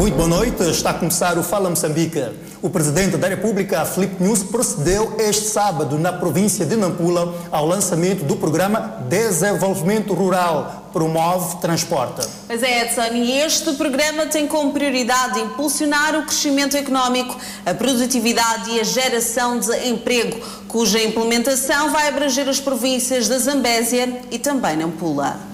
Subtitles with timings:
[0.00, 2.24] Muito boa noite, está a começar o Fala Moçambique.
[2.62, 8.24] O Presidente da República, Filipe News, procedeu este sábado na província de Nampula ao lançamento
[8.24, 8.78] do programa
[9.10, 12.26] Desenvolvimento Rural Promove Transporte.
[12.46, 17.36] Pois é, Edson, e este programa tem como prioridade impulsionar o crescimento económico,
[17.66, 24.22] a produtividade e a geração de emprego, cuja implementação vai abranger as províncias da Zambésia
[24.30, 25.50] e também Nampula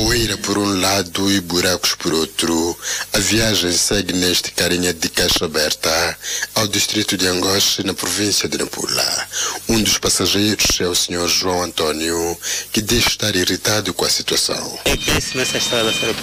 [0.00, 2.78] poeira por um lado e buracos por outro,
[3.12, 6.18] a viagem segue neste carinha de caixa aberta
[6.54, 9.28] ao distrito de Angoche, na província de Nampula.
[9.68, 12.38] Um dos passageiros é o senhor João Antônio,
[12.72, 14.78] que diz estar irritado com a situação.
[14.86, 16.14] É péssima essa estrada, Sr.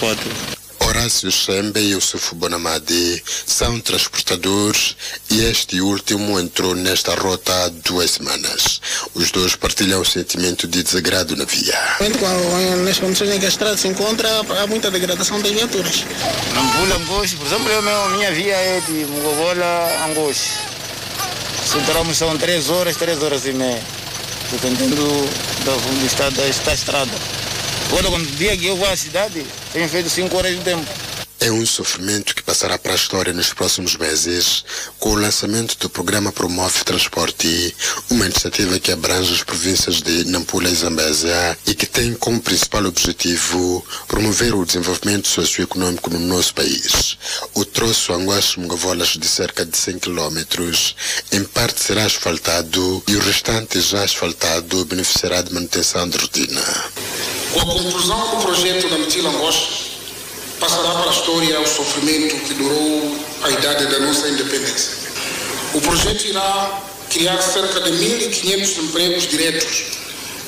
[0.88, 4.96] Horácio Sembe e Yusuf Bonamadi são transportadores
[5.28, 8.80] e este último entrou nesta rota há duas semanas.
[9.14, 11.74] Os dois partilham o sentimento de desagrado na via.
[12.86, 14.30] Nas condições em que a estrada se encontra,
[14.62, 16.06] há muita degradação das viaturas.
[16.96, 20.52] Angoche, por exemplo, a minha via é de Mugobola, Angoche.
[21.66, 23.82] Se são três horas, três horas e meia,
[24.50, 27.12] dependendo do, do estado desta estrada.
[27.88, 30.84] Agora, quando dia que eu vou à cidade, tenho feito 5 horas de tempo.
[31.40, 34.64] É um sofrimento que passará para a história nos próximos meses,
[34.98, 37.76] com o lançamento do programa Promove Transporte,
[38.10, 42.84] uma iniciativa que abrange as províncias de Nampula e Zambésia e que tem como principal
[42.86, 47.16] objetivo promover o desenvolvimento socioeconômico no nosso país.
[47.54, 50.38] O troço Anguache-Mugavolas de cerca de 100 km,
[51.30, 56.64] em parte será asfaltado e o restante já asfaltado beneficiará de manutenção de rotina.
[57.52, 59.87] Com a conclusão do projeto da Metila Angoche,
[60.60, 64.92] passará para a história o sofrimento que durou a idade da nossa independência.
[65.74, 69.84] O projeto irá criar cerca de 1.500 empregos diretos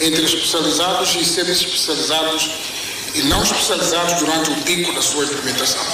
[0.01, 2.51] entre especializados e semi-especializados
[3.15, 5.85] e não especializados durante o pico da sua implementação.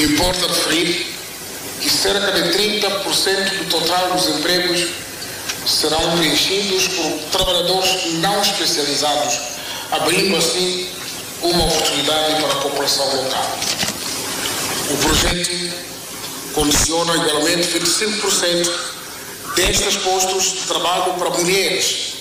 [0.00, 1.14] Importa referir
[1.80, 4.88] que cerca de 30% do total dos empregos
[5.66, 9.38] serão preenchidos por trabalhadores não especializados,
[9.90, 10.88] abrindo assim
[11.42, 13.58] uma oportunidade para a população local.
[14.90, 15.74] O projeto
[16.52, 18.70] condiciona igualmente 25%
[19.54, 22.14] destes postos de trabalho para mulheres,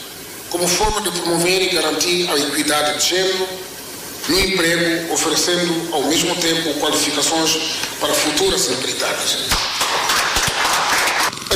[0.49, 3.47] como forma de promover e garantir a equidade de género
[4.27, 7.57] no emprego, oferecendo ao mesmo tempo qualificações
[7.99, 9.37] para futuras empreitadas.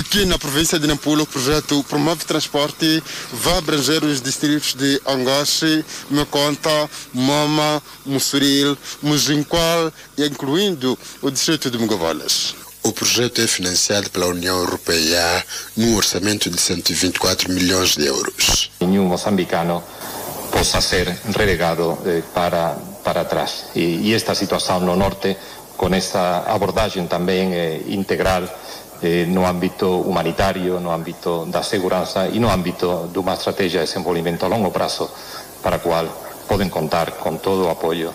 [0.09, 5.85] Aqui na província de Nampula, o projeto Promove Transporte vai abranger os distritos de Angoche,
[6.09, 12.55] Meconta, Moma, Mussuril, Mujinqual, incluindo o distrito de Mugavolas.
[12.81, 15.45] O projeto é financiado pela União Europeia
[15.77, 18.71] num orçamento de 124 milhões de euros.
[18.81, 19.83] Nenhum moçambicano
[20.51, 23.65] possa ser relegado eh, para, para trás.
[23.75, 25.37] E, e, esta situação no norte,
[25.77, 28.49] com esta abordagem também eh, integral,
[29.01, 33.87] eh, no ámbito humanitario, no ámbito da segurança e no ámbito de uma estratégia de
[33.87, 35.09] desenvolvimento a longo prazo
[35.61, 36.05] para a qual
[36.47, 38.13] podem contar com todo o apoio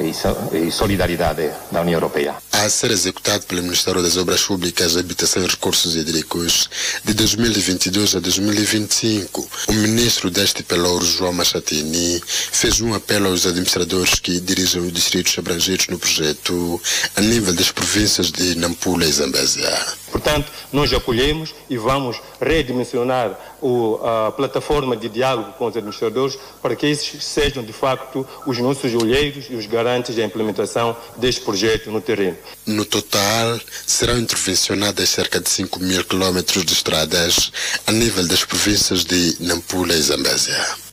[0.00, 2.36] e solidariedade da União Europeia.
[2.52, 6.68] A ser executado pelo Ministério das Obras Públicas, Habitação e Recursos Hídricos
[7.04, 14.14] de 2022 a 2025, o ministro deste pelouro, João Machatini, fez um apelo aos administradores
[14.16, 16.80] que dirigem os distritos abrangidos no projeto
[17.16, 19.70] a nível das províncias de Nampula e Zambésia.
[20.10, 26.74] Portanto, nós acolhemos e vamos redimensionar o, a plataforma de diálogo com os administradores para
[26.74, 31.90] que esses sejam, de facto, os nossos olheiros e os garantes da implementação deste projeto
[31.90, 32.36] no terreno.
[32.66, 37.50] No total, serão intervencionadas cerca de 5 mil quilómetros de estradas
[37.86, 40.88] a nível das províncias de Nampula e Zambésia.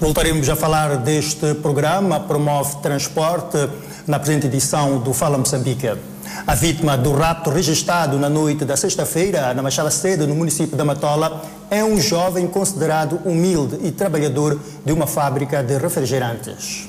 [0.00, 3.68] Voltaremos a falar deste programa Promove Transporte
[4.06, 5.88] na presente edição do Fala Moçambique.
[6.46, 10.84] A vítima do rapto registrado na noite da sexta-feira na Machala Sede, no município da
[10.84, 16.88] Matola, é um jovem considerado humilde e trabalhador de uma fábrica de refrigerantes.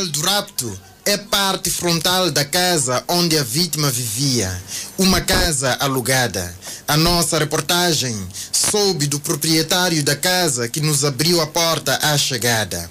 [0.00, 4.50] Local do rapto é parte frontal da casa onde a vítima vivia,
[4.96, 6.54] uma casa alugada.
[6.88, 8.16] A nossa reportagem
[8.50, 12.90] soube do proprietário da casa que nos abriu a porta à chegada.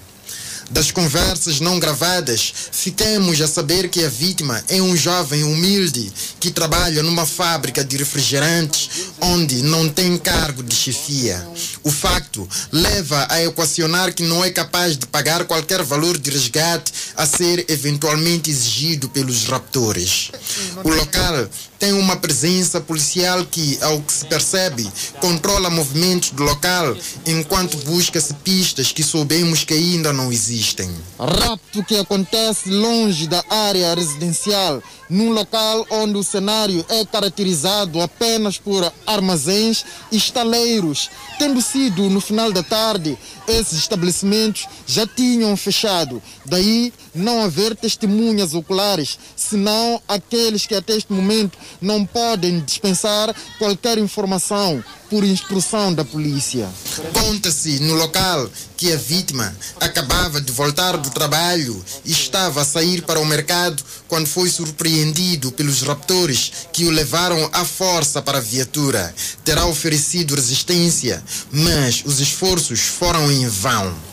[0.71, 6.51] Das conversas não gravadas, ficamos a saber que a vítima é um jovem humilde que
[6.51, 8.89] trabalha numa fábrica de refrigerantes
[9.19, 11.45] onde não tem cargo de chefia.
[11.83, 16.93] O facto leva a equacionar que não é capaz de pagar qualquer valor de resgate
[17.15, 20.31] a ser eventualmente exigido pelos raptores.
[20.83, 21.47] O local
[21.79, 24.87] tem uma presença policial que, ao que se percebe,
[25.21, 26.95] controla movimentos do local
[27.25, 30.93] enquanto busca-se pistas que soubemos que ainda não existem.
[31.17, 38.57] Rapto que acontece longe da área residencial, num local onde o cenário é caracterizado apenas
[38.57, 41.09] por armazéns e estaleiros,
[41.39, 43.17] tendo sido no final da tarde
[43.47, 46.21] esses estabelecimentos já tinham fechado.
[46.45, 53.97] Daí não haver testemunhas oculares, senão aqueles que até este momento não podem dispensar qualquer
[53.97, 56.69] informação por instrução da polícia.
[57.13, 63.01] Conta-se no local que a vítima acabava de voltar do trabalho e estava a sair
[63.01, 68.41] para o mercado quando foi surpreendido pelos raptores que o levaram à força para a
[68.41, 69.13] viatura.
[69.43, 74.08] Terá oferecido resistência, mas os esforços foram em vão.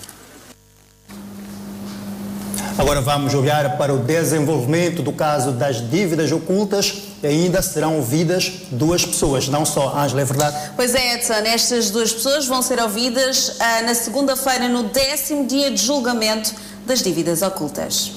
[2.79, 8.53] Agora vamos olhar para o desenvolvimento do caso das dívidas ocultas e ainda serão ouvidas
[8.71, 10.73] duas pessoas, não só Ângela, é verdade?
[10.77, 15.71] Pois é, Edson, estas duas pessoas vão ser ouvidas ah, na segunda-feira, no décimo dia
[15.71, 16.55] de julgamento
[16.87, 18.13] das dívidas ocultas.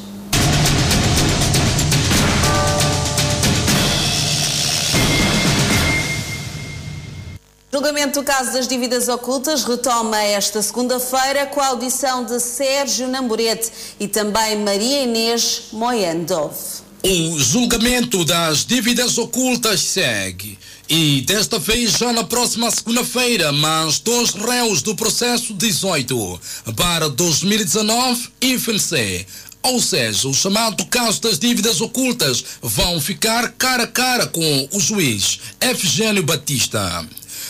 [7.79, 13.71] Julgamento do caso das dívidas ocultas retoma esta segunda-feira com a audição de Sérgio Namborete
[13.97, 16.53] e também Maria Inês Moyandov.
[17.01, 20.59] O julgamento das dívidas ocultas segue.
[20.89, 26.41] E desta vez já na próxima segunda-feira, mas dois réus do processo 18
[26.75, 29.25] para 2019 IFNC,
[29.63, 34.79] ou seja, o chamado caso das dívidas ocultas, vão ficar cara a cara com o
[34.81, 37.07] juiz Efgênio Batista.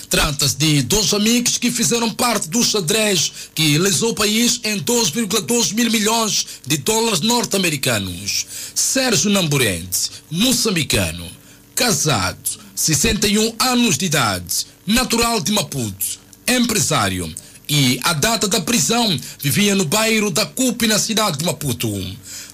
[0.09, 5.73] Trata-se de dois amigos que fizeram parte do xadrez que lesou o país em 2,2
[5.75, 8.47] mil milhões de dólares norte-americanos.
[8.73, 11.29] Sérgio Namburente, moçambicano,
[11.75, 17.31] casado, 61 anos de idade, natural de Maputo, empresário.
[17.69, 21.87] E a data da prisão vivia no bairro da Cupe, na cidade de Maputo.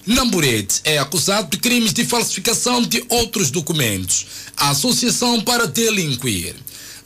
[0.05, 4.25] Namburete é acusado de crimes de falsificação de outros documentos,
[4.57, 6.53] associação para delinquir,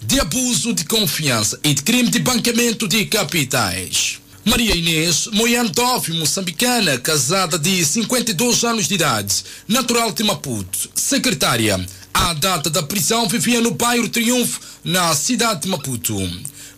[0.02, 4.20] de abuso de confiança e de crime de banqueamento de capitais.
[4.46, 11.80] Maria Inês Moyantov, moçambicana, casada de 52 anos de idade, natural de Maputo, secretária.
[12.14, 16.18] À data da prisão vivia no bairro Triunfo, na cidade de Maputo.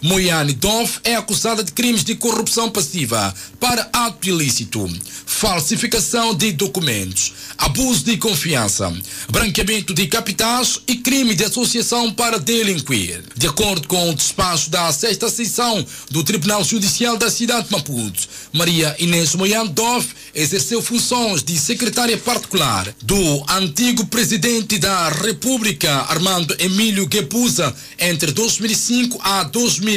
[0.04, 4.90] Moyane Dov é acusada de crimes de corrupção passiva para ato ilícito,
[5.28, 8.92] falsificação de documentos, abuso de confiança,
[9.30, 13.24] branqueamento de capitais e crime de associação para delinquir.
[13.38, 18.28] De acordo com o despacho da sexta sessão do Tribunal Judicial da cidade de Maputo,
[18.52, 20.04] Maria Inês Moyane Dov
[20.34, 29.20] exerceu funções de secretária particular do antigo presidente da República, Armando Emílio Guepuza, entre 2005
[29.22, 29.44] a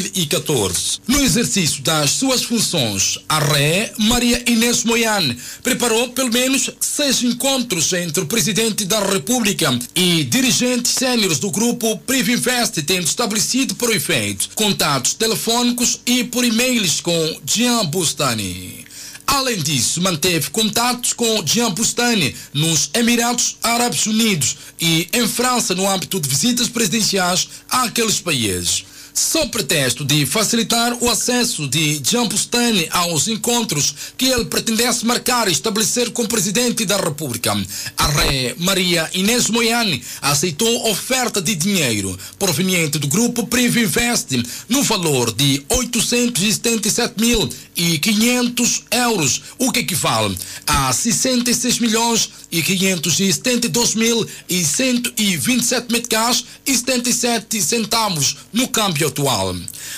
[0.01, 0.99] 2014.
[1.07, 7.93] No exercício das suas funções, a Ré Maria Inês Moyane preparou pelo menos seis encontros
[7.93, 14.51] entre o presidente da República e dirigentes sêniores do grupo Privinvest, tendo estabelecido por efeito
[14.55, 18.85] contatos telefônicos e por e-mails com Jean Bustani.
[19.27, 25.89] Além disso, manteve contatos com Jean Bustani nos Emirados Árabes Unidos e em França no
[25.89, 28.85] âmbito de visitas presidenciais àqueles países.
[29.17, 35.47] Sob pretexto de facilitar o acesso de Jean Bustani aos encontros que ele pretendesse marcar
[35.47, 37.53] e estabelecer com o presidente da República,
[37.97, 45.33] a rei Maria Inês Moyane aceitou oferta de dinheiro proveniente do grupo Privinvest no valor
[45.33, 54.27] de 877 mil e 500 euros, o que equivale a 66 milhões e 572 mil
[54.49, 59.55] e 127 meticais e 77 centavos no câmbio atual.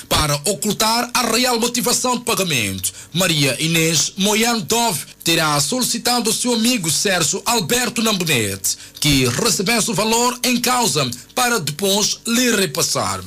[0.09, 6.91] Para ocultar a real motivação de pagamento, Maria Inês Moyandov terá solicitado ao seu amigo
[6.91, 13.21] Sérgio Alberto Nambonete que recebesse o valor em causa para depois lhe repassar.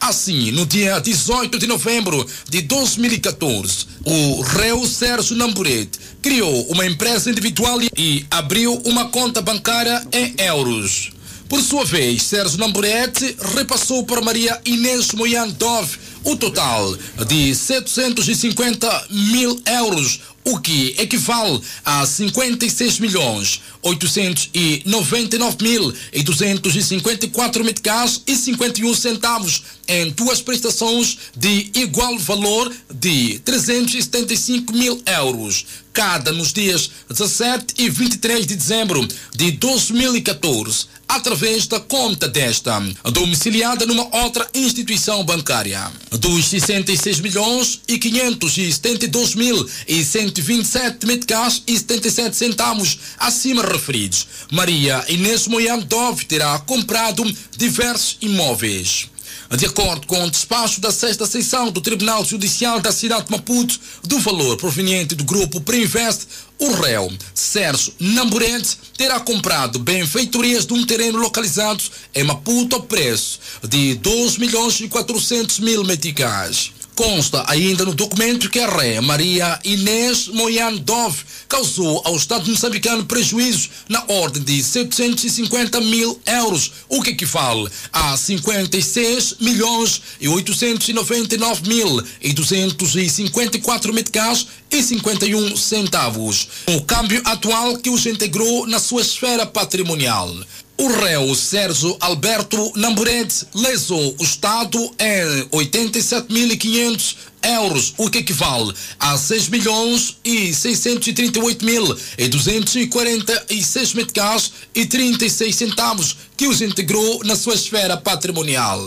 [0.00, 7.30] Assim, no dia 18 de novembro de 2014, o réu Sérgio Namburete criou uma empresa
[7.30, 11.12] individual e abriu uma conta bancária em euros.
[11.50, 19.60] Por sua vez, Sérgio Namburete repassou para Maria Inês Moyandov o total de 750 mil
[19.66, 29.64] euros, o que equivale a 56 milhões 899 mil e 254 meticais e 51 centavos
[29.88, 37.90] em duas prestações de igual valor de 375 mil euros, cada nos dias 17 e
[37.90, 42.80] 23 de dezembro de 2014, através da conta desta,
[43.12, 45.90] domiciliada numa outra instituição bancária.
[46.10, 55.04] Dos 66 milhões e 572 mil e 127 meticais e 77 centavos acima referidos, Maria
[55.08, 57.24] Inês Moyandov terá comprado
[57.56, 59.08] diversos imóveis.
[59.56, 63.78] De acordo com o despacho da sexta sessão do Tribunal Judicial da cidade de Maputo,
[64.04, 66.26] do valor proveniente do grupo Preinvest,
[66.58, 71.82] o réu Sérgio Namburente terá comprado benfeitorias de um terreno localizado
[72.14, 76.72] em Maputo ao preço de 2 milhões e 400 mil meticais.
[76.94, 81.18] Consta ainda no documento que a ré Maria Inês Moyan Dove
[81.48, 88.16] causou ao Estado moçambicano prejuízos na ordem de 750 mil euros, o que equivale a
[88.16, 96.48] 56 milhões e 899 mil e 254 meticais e 51 centavos.
[96.68, 100.34] O câmbio atual que os integrou na sua esfera patrimonial.
[100.80, 109.14] O réu Sérgio Alberto Namburete lesou o Estado em 87.500 euros, o que equivale a
[109.18, 117.36] 6 milhões e 638 mil e 246 meticais e 36 centavos que os integrou na
[117.36, 118.80] sua esfera patrimonial.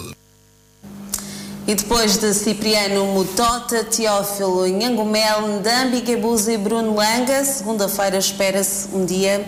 [1.66, 9.06] E depois de Cipriano Mutota, Teófilo Nhangomel, Ndambi Gabuza e Bruno Langa, segunda-feira espera-se um
[9.06, 9.46] dia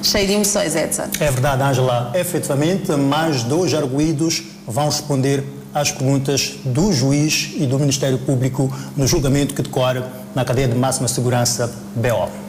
[0.00, 1.08] cheio de emoções, Edson.
[1.18, 2.12] É verdade, Ângela.
[2.14, 5.42] Efetivamente, mais dois arguídos vão responder
[5.74, 10.02] às perguntas do juiz e do Ministério Público no julgamento que decorre
[10.36, 12.45] na cadeia de máxima segurança BO.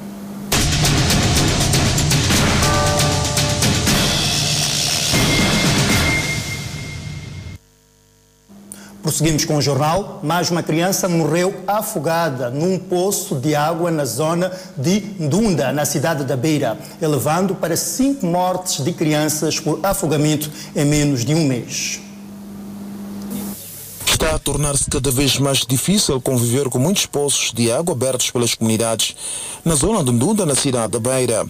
[9.08, 10.20] Prosseguimos com o jornal.
[10.22, 16.26] Mais uma criança morreu afogada num poço de água na zona de Ndunda, na cidade
[16.26, 22.02] da Beira, elevando para cinco mortes de crianças por afogamento em menos de um mês.
[24.06, 28.56] Está a tornar-se cada vez mais difícil conviver com muitos poços de água abertos pelas
[28.56, 29.16] comunidades
[29.64, 31.46] na zona de Ndunda, na cidade da Beira.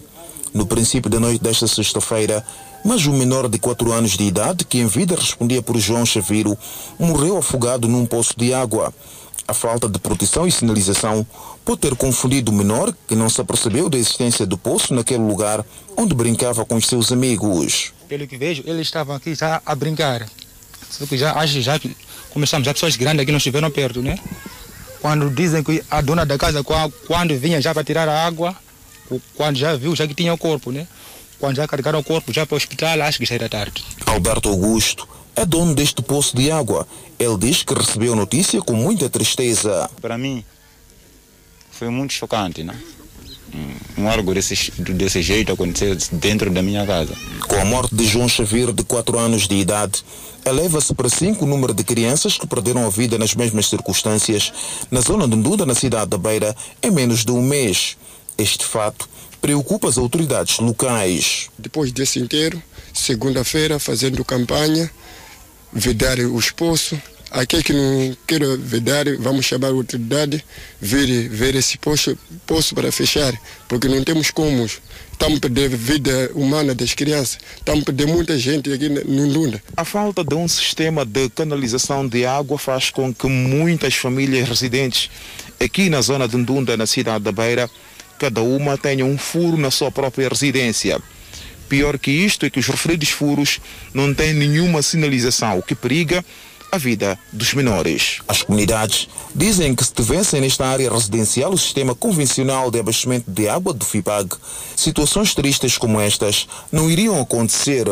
[0.54, 2.44] No princípio da noite desta sexta-feira,
[2.84, 6.56] mas um menor de 4 anos de idade, que em vida respondia por João Chaviro,
[6.98, 8.92] morreu afogado num poço de água.
[9.46, 11.26] A falta de proteção e sinalização
[11.64, 15.64] pode ter confundido o menor, que não se apercebeu da existência do poço naquele lugar
[15.96, 17.92] onde brincava com os seus amigos.
[18.08, 20.26] Pelo que vejo, eles estavam aqui já a brincar.
[20.90, 21.80] Só que já acho já
[22.30, 24.18] começamos, pessoas grandes aqui não estiveram perto, né?
[25.00, 26.62] Quando dizem que a dona da casa,
[27.06, 28.54] quando vinha já para tirar a água,
[29.34, 30.86] quando já viu, já que tinha o corpo, né?
[31.38, 33.84] Quando já carregaram o corpo já para o hospital, acho que já era tarde.
[34.06, 36.86] Alberto Augusto é dono deste poço de água.
[37.18, 39.88] Ele diz que recebeu a notícia com muita tristeza.
[40.00, 40.44] Para mim,
[41.70, 42.76] foi muito chocante, né?
[43.96, 47.14] Um algo desse, desse jeito aconteceu dentro da minha casa.
[47.46, 50.04] Com a morte de João Xavier, de 4 anos de idade,
[50.44, 54.52] eleva-se para 5 o número de crianças que perderam a vida nas mesmas circunstâncias
[54.90, 57.96] na zona de Nduda, na cidade da Beira, em menos de um mês.
[58.36, 59.08] Este fato
[59.40, 61.50] preocupa as autoridades locais.
[61.58, 64.90] Depois desse inteiro, segunda-feira, fazendo campanha,
[65.72, 66.98] vedar os poços.
[67.30, 70.42] Aquele que não quer vedar, vamos chamar a autoridade,
[70.80, 72.16] vir ver esse poço,
[72.46, 74.64] poço para fechar, porque não temos como.
[74.64, 79.62] Estamos a vida humana das crianças, estamos a perder muita gente aqui no Lunda.
[79.76, 85.10] A falta de um sistema de canalização de água faz com que muitas famílias residentes
[85.60, 87.68] aqui na zona de Ndunda, na cidade da Beira,
[88.18, 91.00] cada uma tenha um furo na sua própria residência.
[91.68, 93.60] Pior que isto é que os referidos furos
[93.94, 96.24] não têm nenhuma sinalização, o que periga
[96.72, 98.20] a vida dos menores.
[98.26, 103.48] As comunidades dizem que se tivessem nesta área residencial o sistema convencional de abastecimento de
[103.48, 104.34] água do FIPAG,
[104.76, 107.86] situações tristes como estas não iriam acontecer.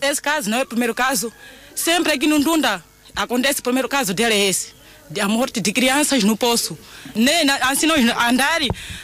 [0.00, 1.32] Esse caso não é o primeiro caso.
[1.74, 2.82] Sempre aqui no Ndunda
[3.14, 4.77] acontece o primeiro caso dele é esse
[5.20, 6.78] a morte de crianças no poço.
[7.14, 8.60] Nem assim nós andar,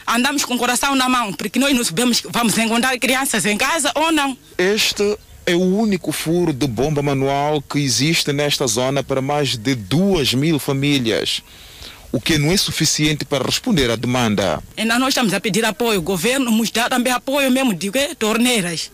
[0.07, 3.91] andamos com o coração na mão, porque nós não sabemos vamos encontrar crianças em casa
[3.95, 4.37] ou não.
[4.59, 9.75] Este é o único furo de bomba manual que existe nesta zona para mais de
[9.75, 11.43] duas mil famílias.
[12.11, 14.63] O que não é suficiente para responder à demanda.
[14.77, 15.99] Ainda nós estamos a pedir apoio.
[15.99, 18.93] O governo nos dá também apoio mesmo de torneiras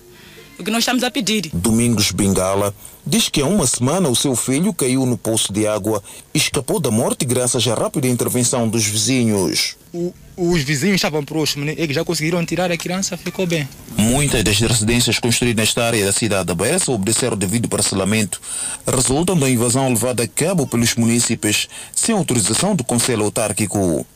[0.60, 1.50] o que nós estamos a pedir.
[1.52, 2.74] Domingos Bengala
[3.06, 6.02] diz que há uma semana o seu filho caiu no poço de água
[6.34, 9.76] e escapou da morte graças à rápida intervenção dos vizinhos.
[9.92, 11.74] O, os vizinhos estavam próximos, né?
[11.76, 13.68] eles já conseguiram tirar a criança, ficou bem.
[13.96, 18.40] Muitas das residências construídas nesta área da cidade da Beira, sem obedecer o devido parcelamento,
[18.86, 24.06] resultam da invasão levada a cabo pelos munícipes sem autorização do Conselho Autárquico.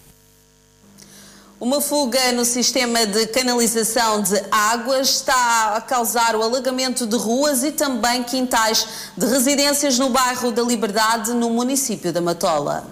[1.64, 7.64] Uma fuga no sistema de canalização de águas está a causar o alagamento de ruas
[7.64, 12.86] e também quintais de residências no bairro da Liberdade, no município da Matola.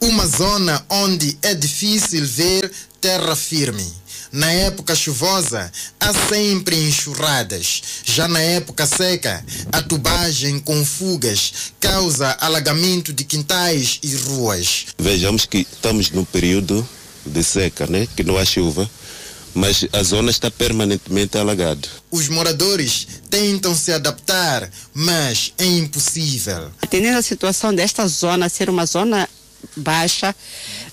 [0.00, 3.86] Uma zona onde é difícil ver terra firme.
[4.32, 7.82] Na época chuvosa, há sempre enxurradas.
[8.06, 14.86] Já na época seca, a tubagem com fugas causa alagamento de quintais e ruas.
[14.98, 16.88] Vejamos que estamos num período
[17.24, 18.06] de seca, né?
[18.16, 18.88] que não há chuva,
[19.54, 21.88] mas a zona está permanentemente alagada.
[22.10, 26.70] Os moradores tentam se adaptar, mas é impossível.
[26.80, 29.28] Atendendo a situação desta zona ser uma zona
[29.76, 30.34] baixa,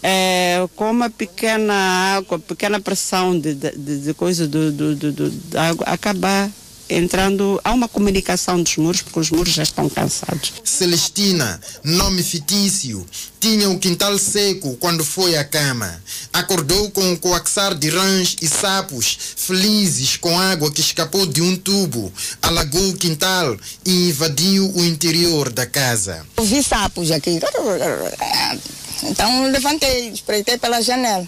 [0.03, 1.74] é, com uma pequena
[2.17, 6.50] água, pequena pressão de, de, de coisa do, do, do, do, da água, acabar
[6.89, 10.53] entrando há uma comunicação dos muros porque os muros já estão cansados.
[10.63, 13.05] Celestina, nome fictício,
[13.39, 16.01] tinha um quintal seco quando foi à cama.
[16.34, 21.55] Acordou com o coaxar de rãs e sapos, felizes com água que escapou de um
[21.55, 23.55] tubo, alagou o quintal
[23.86, 26.25] e invadiu o interior da casa.
[26.41, 27.39] Vi sapos aqui.
[29.03, 31.27] Então levantei, espreitei pela janela.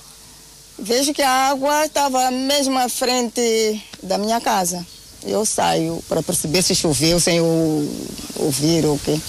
[0.77, 4.85] Vejo que a água estava mesmo à frente da minha casa.
[5.23, 7.89] Eu saio para perceber se choveu sem eu
[8.37, 9.19] ouvir ou quê.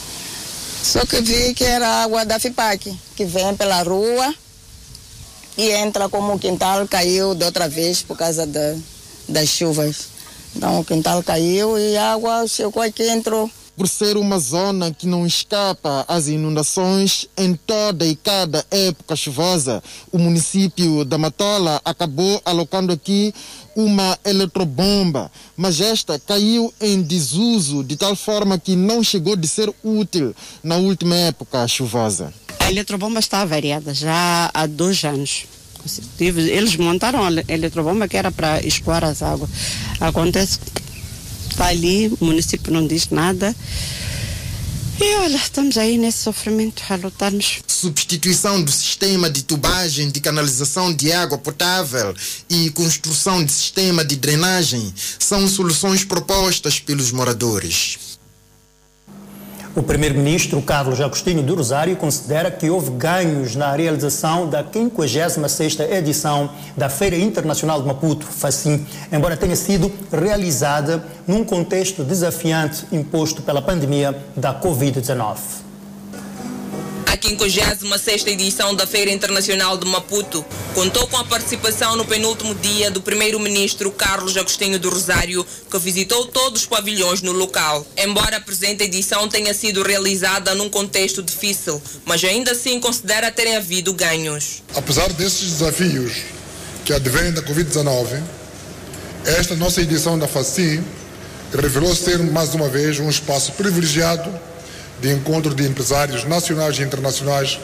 [0.82, 4.34] Só que vi que era água da FIPAC, que vem pela rua
[5.56, 8.74] e entra como o quintal caiu da outra vez por causa da,
[9.28, 10.08] das chuvas.
[10.56, 15.06] Então o quintal caiu e a água chegou aqui entrou por ser uma zona que
[15.06, 22.40] não escapa às inundações em toda e cada época chuvosa, o município da Matola acabou
[22.44, 23.34] alocando aqui
[23.74, 29.72] uma eletrobomba, mas esta caiu em desuso de tal forma que não chegou de ser
[29.82, 32.32] útil na última época chuvosa.
[32.60, 35.46] A eletrobomba está avariada já há dois anos.
[36.20, 39.50] Eles montaram a eletrobomba que era para escoar as águas.
[39.98, 40.60] Acontece
[41.52, 43.54] está ali, o município não diz nada.
[45.00, 47.60] E olha, estamos aí nesse sofrimento a lutarmos.
[47.66, 52.14] Substituição do sistema de tubagem de canalização de água potável
[52.48, 58.11] e construção de sistema de drenagem são soluções propostas pelos moradores.
[59.74, 66.50] O primeiro-ministro Carlos Agostinho do Rosário considera que houve ganhos na realização da 56ª edição
[66.76, 73.62] da Feira Internacional de Maputo, FACIM, embora tenha sido realizada num contexto desafiante imposto pela
[73.62, 75.38] pandemia da Covid-19.
[77.22, 82.90] A 56ª edição da Feira Internacional de Maputo contou com a participação no penúltimo dia
[82.90, 87.86] do primeiro-ministro Carlos Agostinho do Rosário, que visitou todos os pavilhões no local.
[87.96, 93.54] Embora a presente edição tenha sido realizada num contexto difícil, mas ainda assim considera terem
[93.54, 94.60] havido ganhos.
[94.74, 96.14] Apesar desses desafios
[96.84, 98.20] que advêm da Covid-19,
[99.24, 100.82] esta nossa edição da FACIM
[101.56, 104.28] revelou ser mais uma vez um espaço privilegiado
[105.02, 107.58] de encontro de empresários nacionais e internacionais,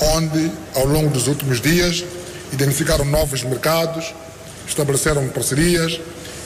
[0.00, 2.02] onde, ao longo dos últimos dias,
[2.50, 4.14] identificaram novos mercados,
[4.66, 6.00] estabeleceram parcerias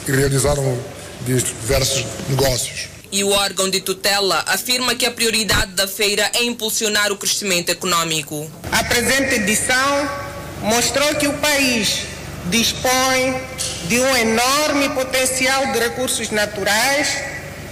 [0.05, 0.77] e realizaram
[1.25, 2.89] diversos negócios.
[3.09, 7.69] E o órgão de tutela afirma que a prioridade da feira é impulsionar o crescimento
[7.69, 8.51] econômico.
[8.73, 10.09] A presente edição
[10.61, 12.01] mostrou que o país
[12.49, 13.41] dispõe
[13.87, 17.17] de um enorme potencial de recursos naturais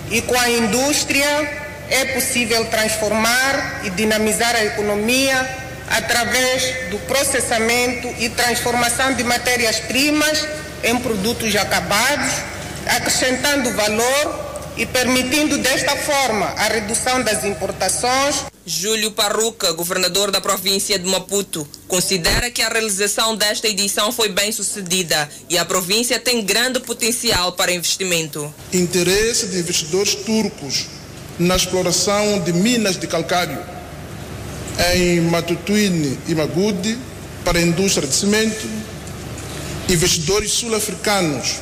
[0.10, 8.30] e com a indústria é possível transformar e dinamizar a economia através do processamento e
[8.30, 10.46] transformação de matérias-primas
[10.84, 12.32] em produtos acabados,
[12.86, 18.46] acrescentando valor e permitindo desta forma a redução das importações.
[18.66, 24.52] Júlio Parruca, governador da província de Maputo, considera que a realização desta edição foi bem
[24.52, 28.54] sucedida e a província tem grande potencial para investimento.
[28.74, 30.97] Interesse de investidores turcos
[31.40, 33.58] na exploração de minas de calcário
[34.96, 36.98] em Matutuine e Magude
[37.44, 38.68] para a indústria de cimento,
[39.90, 41.56] investidores sul-africanos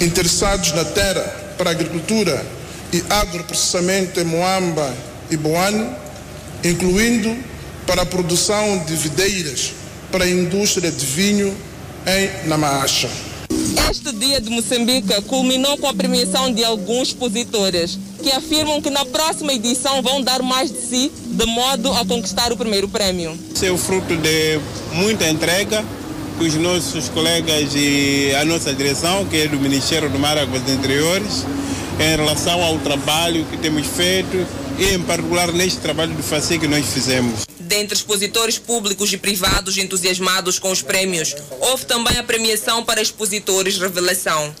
[0.00, 1.22] interessados na terra
[1.56, 2.44] para a agricultura
[2.92, 4.94] e agroprocessamento em Moamba
[5.30, 5.90] e Boane,
[6.64, 7.36] incluindo
[7.86, 9.72] para a produção de videiras
[10.10, 11.54] para a indústria de vinho
[12.06, 13.08] em Namaacha.
[13.90, 19.04] Este dia de Moçambique culminou com a premiação de alguns expositores que afirmam que na
[19.04, 23.38] próxima edição vão dar mais de si de modo a conquistar o primeiro prêmio.
[23.54, 24.60] Isso é o fruto de
[24.92, 25.84] muita entrega
[26.38, 30.68] que os nossos colegas e a nossa direção, que é do Ministério do Mar Águas
[30.68, 31.44] Interiores,
[31.98, 34.46] em relação ao trabalho que temos feito
[34.78, 37.40] e em particular neste trabalho de fazer que nós fizemos.
[37.68, 43.76] Dentre expositores públicos e privados entusiasmados com os prémios, houve também a premiação para expositores
[43.76, 44.54] revelação.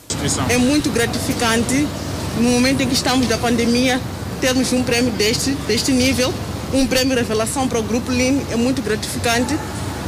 [0.50, 1.88] É muito gratificante
[2.36, 3.98] no momento em que estamos da pandemia
[4.42, 6.32] termos um prêmio deste, deste nível,
[6.74, 9.58] um prêmio revelação para o Grupo Lean é muito gratificante.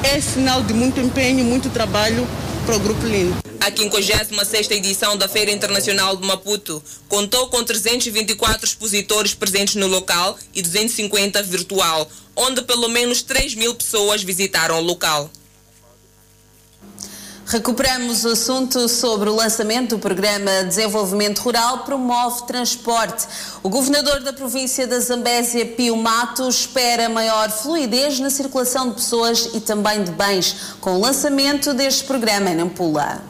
[0.02, 2.26] É sinal de muito empenho, muito trabalho
[2.66, 3.49] para o Grupo Lean.
[3.60, 10.38] A 56ª edição da Feira Internacional de Maputo contou com 324 expositores presentes no local
[10.54, 15.30] e 250 virtual, onde pelo menos 3 mil pessoas visitaram o local.
[17.44, 23.26] Recuperamos o assunto sobre o lançamento do Programa Desenvolvimento Rural Promove Transporte.
[23.62, 29.50] O governador da província da Zambésia, Pio Matos, espera maior fluidez na circulação de pessoas
[29.52, 33.29] e também de bens com o lançamento deste programa em Nampula.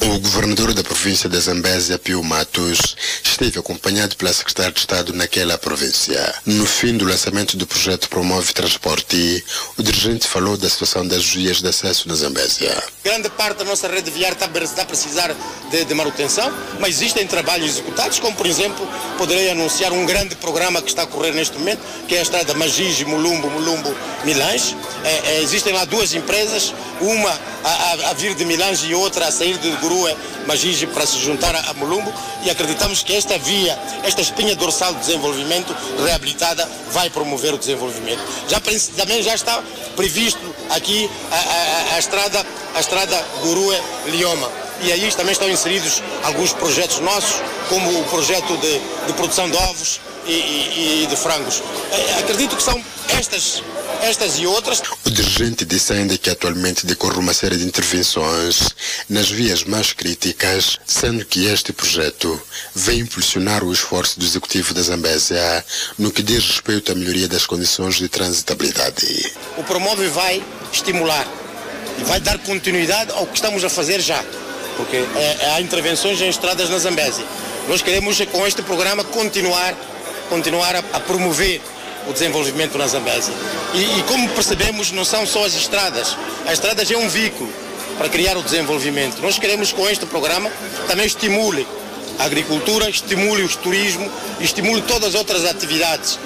[0.00, 5.58] O governador da província da Zambésia, Pio Matos, esteve acompanhado pela secretária de Estado naquela
[5.58, 6.34] província.
[6.46, 9.44] No fim do lançamento do projeto Promove Transporte,
[9.76, 12.82] o dirigente falou da situação das vias de acesso na Zambésia.
[13.02, 15.34] Grande parte da nossa rede viária está, a precisar
[15.70, 20.80] de, de, manutenção, mas existem trabalhos executados, como por exemplo, poderei anunciar um grande programa
[20.80, 24.76] que está a correr neste momento, que é a estrada Magigi, Mulumbo, Mulumbo, Milange.
[25.04, 27.30] É, é, existem lá duas empresas, uma
[27.64, 30.14] a, a, a vir de Milange e outra a sair de Gurue,
[30.46, 32.12] Magigi, para se juntar a, a Mulumbo
[32.44, 35.74] e acreditamos que esta via, esta espinha dorsal de desenvolvimento
[36.04, 38.20] reabilitada vai promover o desenvolvimento.
[38.48, 38.60] Já
[38.96, 39.62] também já está
[39.96, 44.67] previsto aqui a, a, a estrada, a estrada Gurue-Lioma.
[44.80, 49.56] E aí também estão inseridos alguns projetos nossos, como o projeto de, de produção de
[49.56, 51.62] ovos e, e, e de frangos.
[52.20, 53.62] Acredito que são estas
[54.02, 54.82] estas e outras.
[55.04, 58.70] O dirigente disse ainda que atualmente decorre uma série de intervenções
[59.08, 62.40] nas vias mais críticas, sendo que este projeto
[62.74, 65.64] vem impulsionar o esforço do Executivo da Zambésia
[65.98, 69.32] no que diz respeito à melhoria das condições de transitabilidade.
[69.56, 71.26] O Promove vai estimular
[71.98, 74.22] e vai dar continuidade ao que estamos a fazer já,
[74.78, 77.24] porque é, há intervenções em estradas na Zambésia.
[77.68, 79.74] Nós queremos, com este programa, continuar,
[80.30, 81.60] continuar a, a promover
[82.08, 83.34] o desenvolvimento na Zambésia.
[83.74, 86.16] E, e, como percebemos, não são só as estradas.
[86.46, 87.52] As estradas é um veículo
[87.98, 89.20] para criar o desenvolvimimento.
[89.20, 90.50] Nós queremos com este programa
[90.86, 91.66] também estimule
[92.18, 94.10] a agricultura, estimule o turismo,
[94.40, 96.18] estimule todas as outras atividades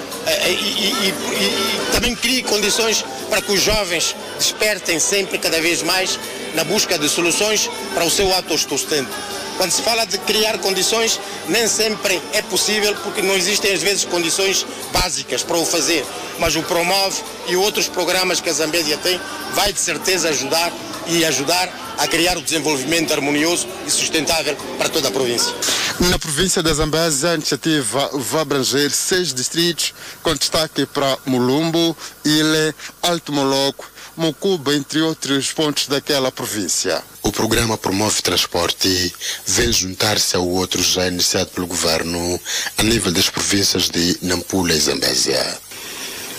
[0.47, 6.19] e, e, e também crie condições para que os jovens despertem sempre cada vez mais
[6.55, 9.09] na busca de soluções para o seu autossustento.
[9.57, 14.03] Quando se fala de criar condições, nem sempre é possível porque não existem às vezes
[14.03, 16.03] condições básicas para o fazer.
[16.39, 19.19] Mas o Promove e outros programas que a Zambésia tem
[19.53, 20.71] vai de certeza ajudar
[21.07, 25.53] e ajudar a criar o desenvolvimento harmonioso e sustentável para toda a província.
[25.99, 32.73] Na província da Zambésia, a iniciativa vai abranger seis distritos, com destaque para Mulumbo, Ile,
[33.01, 37.03] Alto Moloco, Mocuba, entre outros pontos daquela província.
[37.23, 39.11] O programa Promove Transporte
[39.45, 42.39] vem juntar-se ao outro já iniciado pelo governo
[42.77, 45.57] a nível das províncias de Nampula e Zambésia.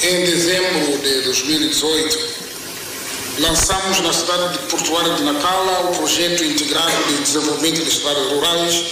[0.03, 2.19] Em dezembro de 2018,
[3.41, 8.85] lançamos na cidade de Portuário de Nacala o projeto integrado de desenvolvimento de estradas rurais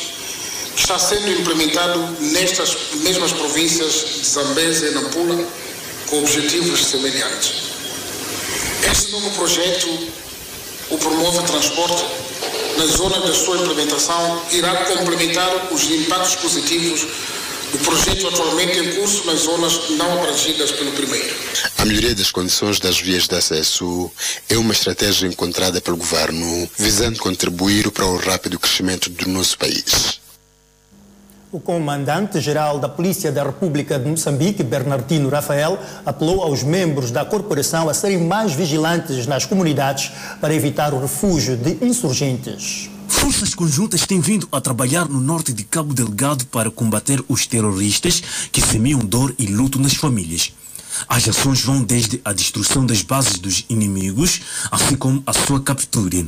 [0.75, 5.47] que está sendo implementado nestas mesmas províncias de Zambésia e Nampula
[6.09, 7.73] com objetivos semelhantes.
[8.91, 9.87] Este novo projeto,
[10.91, 12.05] o Promove Transporte,
[12.77, 17.07] na zona da sua implementação, irá complementar os impactos positivos
[17.73, 21.35] do projeto atualmente em curso nas zonas não abrangidas pelo primeiro.
[21.79, 24.11] A melhoria das condições das vias de acesso
[24.49, 30.22] é uma estratégia encontrada pelo governo visando contribuir para o rápido crescimento do nosso país.
[31.53, 37.91] O comandante-geral da Polícia da República de Moçambique, Bernardino Rafael, apelou aos membros da corporação
[37.91, 40.11] a serem mais vigilantes nas comunidades
[40.41, 42.89] para evitar o refúgio de insurgentes.
[43.07, 48.23] Forças conjuntas têm vindo a trabalhar no norte de Cabo Delgado para combater os terroristas
[48.51, 50.55] que semeiam dor e luto nas famílias.
[51.07, 56.25] As ações vão desde a destruição das bases dos inimigos, assim como a sua captura.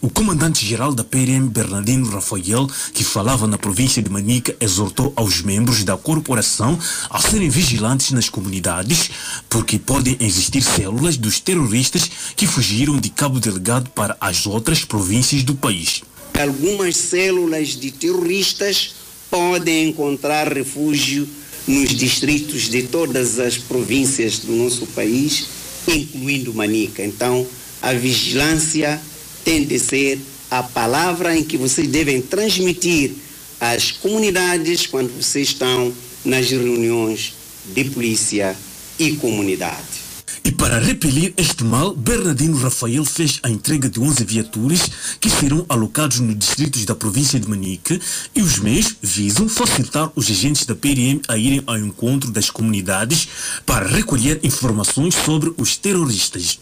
[0.00, 5.84] O comandante-geral da PRM, Bernardino Rafael, que falava na província de Manica, exortou aos membros
[5.84, 6.78] da corporação
[7.08, 9.10] a serem vigilantes nas comunidades,
[9.48, 15.42] porque podem existir células dos terroristas que fugiram de Cabo Delgado para as outras províncias
[15.42, 16.02] do país.
[16.38, 18.94] Algumas células de terroristas
[19.30, 21.26] podem encontrar refúgio
[21.66, 25.46] nos distritos de todas as províncias do nosso país,
[25.88, 27.02] incluindo Manica.
[27.02, 27.46] Então,
[27.80, 29.00] a vigilância
[29.46, 30.18] tem de ser
[30.50, 33.12] a palavra em que vocês devem transmitir
[33.60, 37.32] às comunidades quando vocês estão nas reuniões
[37.72, 38.56] de polícia
[38.98, 40.04] e comunidade.
[40.44, 44.80] E para repelir este mal, Bernardino Rafael fez a entrega de 11 viaturas
[45.20, 48.00] que serão alocados nos distritos da província de Manique
[48.34, 53.28] e os meios visam facilitar os agentes da PRM a irem ao encontro das comunidades
[53.64, 56.58] para recolher informações sobre os terroristas.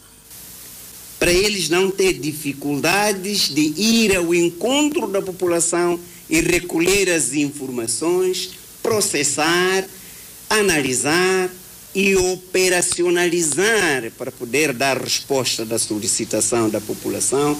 [1.24, 8.50] Para eles não ter dificuldades de ir ao encontro da população e recolher as informações,
[8.82, 9.88] processar,
[10.50, 11.50] analisar
[11.94, 17.58] e operacionalizar para poder dar resposta da solicitação da população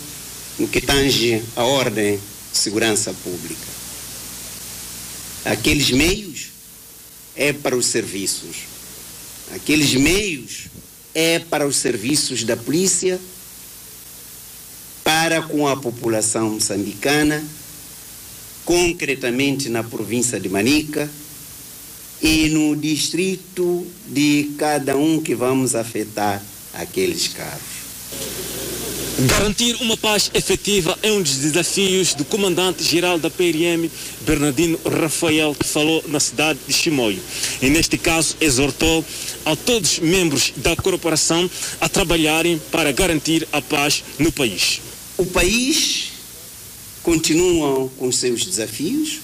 [0.59, 2.21] no que tange a ordem
[2.53, 3.67] de segurança pública.
[5.47, 6.49] Aqueles meios
[7.35, 8.57] é para os serviços.
[9.55, 10.67] Aqueles meios
[11.15, 13.19] é para os serviços da polícia,
[15.25, 17.43] para com a população moçambicana,
[18.63, 21.11] concretamente na província de Manica,
[22.21, 26.43] e no distrito de cada um que vamos afetar
[26.75, 27.63] aqueles carros.
[29.21, 33.89] Garantir uma paz efetiva é um dos desafios do comandante-geral da PRM,
[34.27, 37.23] Bernardino Rafael, que falou na cidade de Chimoio.
[37.63, 39.03] E neste caso exortou
[39.47, 44.84] a todos os membros da corporação a trabalharem para garantir a paz no país.
[45.17, 46.13] O país
[47.03, 49.21] continua com seus desafios,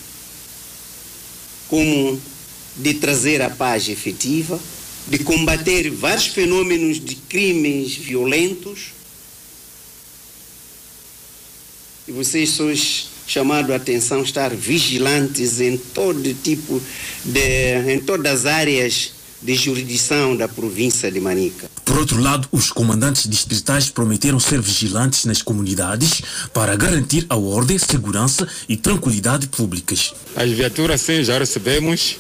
[1.69, 2.21] como
[2.77, 4.61] de trazer a paz efetiva,
[5.09, 8.93] de combater vários fenômenos de crimes violentos.
[12.07, 12.73] E vocês são
[13.27, 16.81] chamados a atenção estar vigilantes em todo tipo
[17.25, 21.71] de, em todas as áreas de jurisdição da província de Manica.
[21.85, 26.23] Por outro lado, os comandantes distritais prometeram ser vigilantes nas comunidades
[26.53, 30.15] para garantir a ordem, segurança e tranquilidade públicas.
[30.37, 32.17] As viaturas sim já recebemos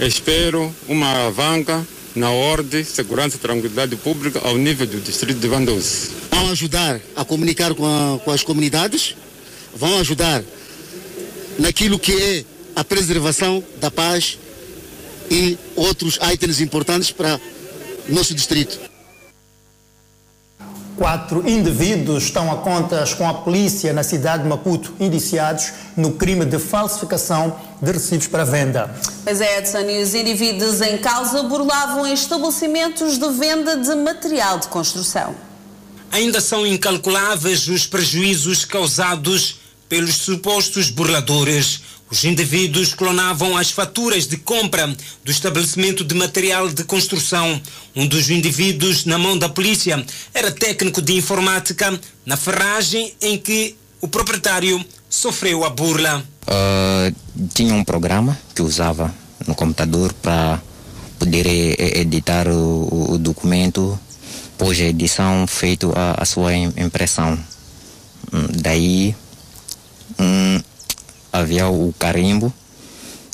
[0.00, 6.10] espero uma vanca na ordem, segurança e tranquilidade pública ao nível do distrito de Vandoze.
[6.30, 9.14] Vão ajudar a comunicar com, a, com as comunidades,
[9.74, 10.42] vão ajudar
[11.58, 12.44] naquilo que é
[12.76, 14.38] a preservação da paz
[15.32, 17.40] e outros itens importantes para
[18.06, 18.78] nosso distrito.
[20.94, 26.44] Quatro indivíduos estão a contas com a polícia na cidade de Maputo, indiciados no crime
[26.44, 28.94] de falsificação de recibos para venda.
[29.24, 34.68] Pois é, Edson, e os indivíduos em causa burlavam estabelecimentos de venda de material de
[34.68, 35.34] construção.
[36.10, 41.80] Ainda são incalculáveis os prejuízos causados pelos supostos burladores.
[42.12, 44.86] Os indivíduos clonavam as faturas de compra
[45.24, 47.58] do estabelecimento de material de construção.
[47.96, 53.74] Um dos indivíduos, na mão da polícia, era técnico de informática na ferragem em que
[53.98, 56.22] o proprietário sofreu a burla.
[56.42, 59.10] Uh, tinha um programa que usava
[59.46, 60.60] no computador para
[61.18, 61.46] poder
[61.96, 63.98] editar o, o, documento,
[64.58, 67.38] pós a edição, feito a, a sua impressão.
[68.30, 69.16] Hum, daí
[70.18, 70.60] um,
[71.32, 72.52] havia o carimbo,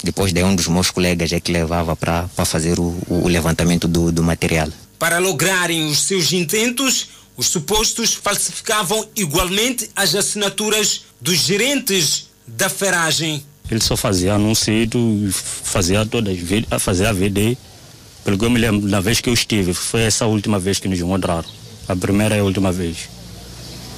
[0.03, 4.13] depois de um dos meus colegas é que levava para fazer o, o levantamento do,
[4.13, 4.69] do material.
[4.99, 13.45] Para lograrem os seus intentos, os supostos falsificavam igualmente as assinaturas dos gerentes da ferragem.
[13.71, 14.73] Ele só fazia anúncio,
[15.31, 16.39] fazia todas
[16.79, 17.57] fazia a VD.
[18.25, 20.89] Pelo que eu me lembro, na vez que eu estive, foi essa última vez que
[20.89, 21.49] nos encontraram.
[21.87, 23.09] A primeira e a última vez.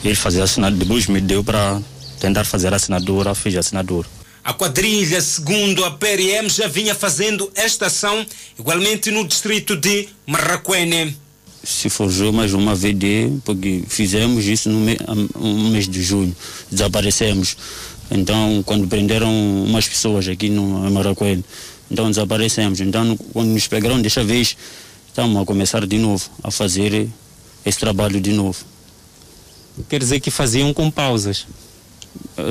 [0.04, 1.80] Ele fazia assinatura, depois me deu para
[2.20, 4.06] tentar fazer a assinatura, fiz a assinatura.
[4.44, 8.24] A quadrilha, segundo a PRM, já vinha fazendo esta ação
[8.58, 11.16] igualmente no distrito de Marraquene.
[11.62, 14.98] Se forjou mais uma VD, porque fizemos isso no mês,
[15.34, 16.34] no mês de junho,
[16.70, 17.56] desaparecemos.
[18.10, 19.30] Então, quando prenderam
[19.64, 21.44] umas pessoas aqui no Marraquene,
[21.90, 22.80] então desaparecemos.
[22.80, 24.56] Então, quando nos pegaram desta vez,
[25.06, 27.08] estamos a começar de novo, a fazer
[27.64, 28.58] esse trabalho de novo.
[29.88, 31.46] Quer dizer que faziam com pausas?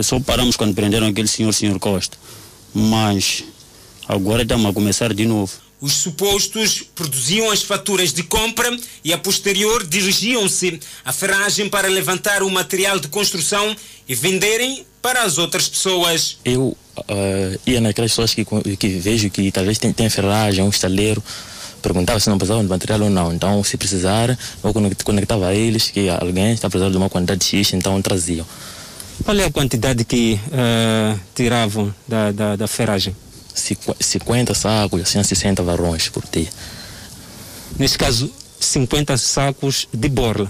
[0.04, 2.17] Só paramos quando prenderam aquele senhor, senhor Costa.
[2.74, 3.43] Mas
[4.08, 5.52] agora estamos a começar de novo.
[5.82, 8.69] Os supostos produziam as faturas de compra
[9.04, 13.74] e a posterior dirigiam-se à ferragem para levantar o material de construção
[14.08, 16.38] e venderem para as outras pessoas.
[16.43, 18.45] Eu uh, ia naquelas pessoas que,
[18.76, 21.24] que vejo que talvez tem, tem ferragem, um estaleiro,
[21.82, 23.34] perguntava se não precisavam de material ou não.
[23.34, 24.74] Então, se precisar, eu
[25.06, 28.45] conectava a eles que alguém está precisando de uma quantidade X, então traziam.
[29.24, 33.16] Qual é a quantidade que uh, tiravam da, da, da ferragem?
[33.54, 36.48] 50 sacos, assim, 60 varões por dia.
[37.78, 40.50] Neste caso, 50 sacos de borla?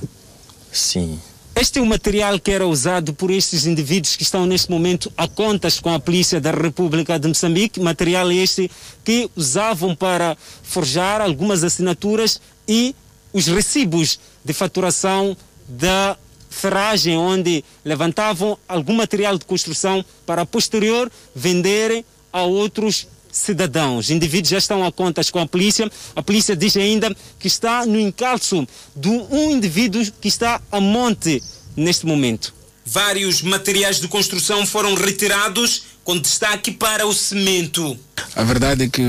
[0.72, 1.20] Sim.
[1.56, 5.28] Este é o material que era usado por estes indivíduos que estão neste momento a
[5.28, 7.82] contas com a Polícia da República de Moçambique.
[7.82, 8.72] Material este
[9.04, 12.96] que usavam para forjar algumas assinaturas e
[13.34, 15.36] os recibos de faturação
[15.68, 16.18] da
[16.50, 24.10] ferragem, onde levantavam algum material de construção para posterior venderem a outros cidadãos.
[24.10, 25.90] Indivíduos já estão a contas com a polícia.
[26.16, 31.42] A polícia diz ainda que está no encalço de um indivíduo que está a monte
[31.76, 32.54] neste momento.
[32.86, 37.98] Vários materiais de construção foram retirados, com destaque para o cimento.
[38.36, 39.04] A verdade é que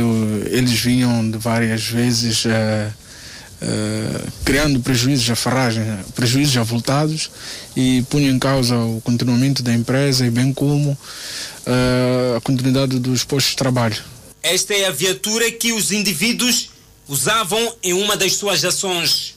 [0.50, 2.92] eles vinham de várias vezes uh,
[3.62, 7.30] uh, criando prejuízos à ferragem, prejuízos avultados
[7.76, 13.24] e punham em causa o continuamento da empresa e bem como uh, a continuidade dos
[13.24, 13.96] postos de trabalho.
[14.42, 16.70] Esta é a viatura que os indivíduos
[17.06, 19.34] usavam em uma das suas ações.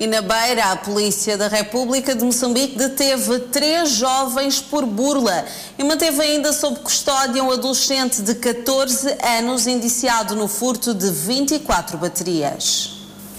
[0.00, 5.44] E na Beira, a Polícia da República de Moçambique deteve três jovens por burla
[5.76, 11.98] e manteve ainda sob custódia um adolescente de 14 anos indiciado no furto de 24
[11.98, 12.90] baterias.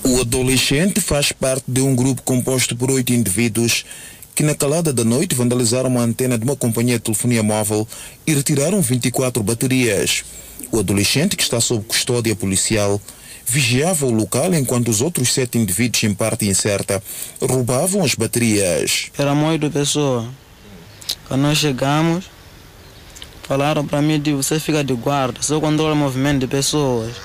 [0.03, 3.85] O adolescente faz parte de um grupo composto por oito indivíduos
[4.35, 7.87] que na calada da noite vandalizaram uma antena de uma companhia de telefonia móvel
[8.27, 10.25] e retiraram 24 baterias.
[10.71, 13.01] O adolescente, que está sob custódia policial,
[13.49, 17.01] vigiava o local enquanto os outros sete indivíduos, em parte incerta,
[17.41, 19.07] roubavam as baterias.
[19.17, 20.27] Era muito pessoa.
[21.27, 22.25] Quando nós chegamos,
[23.43, 27.15] falaram para mim de você fica de guarda, só controla o movimento de pessoas.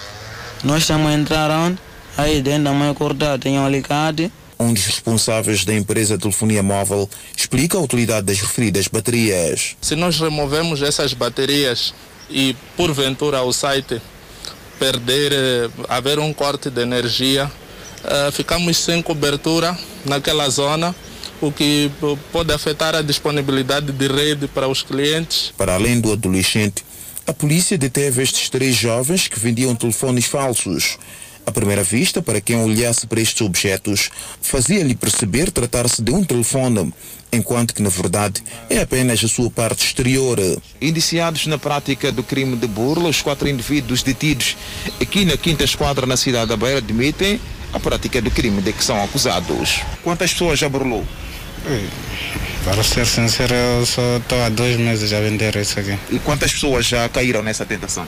[0.62, 1.78] Nós estamos a entrar onde?
[2.16, 4.32] Aí dentro da mãe acordada tem um alicate.
[4.58, 9.76] Um dos responsáveis da empresa de telefonia móvel explica a utilidade das referidas baterias.
[9.80, 11.92] Se nós removemos essas baterias
[12.30, 14.00] e porventura o site
[14.78, 17.50] perder, eh, haver um corte de energia,
[18.04, 20.94] eh, ficamos sem cobertura naquela zona,
[21.40, 21.90] o que
[22.32, 25.52] pode afetar a disponibilidade de rede para os clientes.
[25.56, 26.84] Para além do adolescente,
[27.26, 30.98] a polícia deteve estes três jovens que vendiam telefones falsos.
[31.46, 36.92] À primeira vista, para quem olhasse para estes objetos, fazia-lhe perceber tratar-se de um telefone,
[37.30, 40.38] enquanto que, na verdade, é apenas a sua parte exterior.
[40.80, 44.56] Indiciados na prática do crime de burla, os quatro indivíduos detidos
[45.00, 47.38] aqui na quinta esquadra na cidade da Beira admitem
[47.72, 49.80] a prática do crime de que são acusados.
[50.02, 51.04] Quantas pessoas já burlou?
[52.64, 55.98] Para ser sincero, eu só estou há dois meses a vender isso aqui.
[56.10, 58.06] E quantas pessoas já caíram nessa tentação?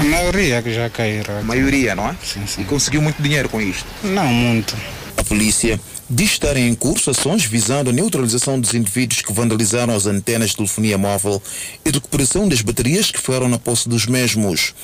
[0.00, 1.38] A maioria que já caíram.
[1.38, 2.16] A maioria, não é?
[2.22, 2.62] Sim, sim.
[2.62, 3.86] E conseguiu muito dinheiro com isto?
[4.02, 4.76] Não muito.
[5.16, 10.06] A polícia diz estar em curso ações visando a neutralização dos indivíduos que vandalizaram as
[10.06, 11.42] antenas de telefonia móvel
[11.84, 14.74] e recuperação das baterias que ficaram na posse dos mesmos.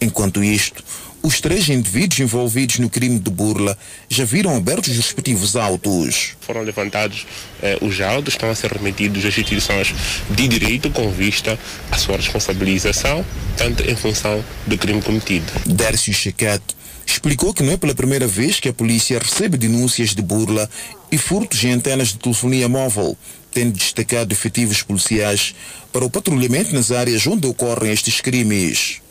[0.00, 0.82] Enquanto isto,
[1.22, 6.36] os três indivíduos envolvidos no crime de burla já viram abertos os respectivos autos.
[6.40, 7.26] Foram levantados
[7.62, 9.94] eh, os autos, estão a ser remetidos às instituições
[10.30, 11.58] de direito com vista
[11.90, 13.24] à sua responsabilização,
[13.56, 15.46] tanto em função do crime cometido.
[15.66, 16.74] Dércio Chequete
[17.06, 20.68] explicou que não é pela primeira vez que a polícia recebe denúncias de burla
[21.10, 23.16] e furtos em antenas de telefonia móvel,
[23.50, 25.54] tendo destacado efetivos policiais
[25.92, 29.01] para o patrulhamento nas áreas onde ocorrem estes crimes.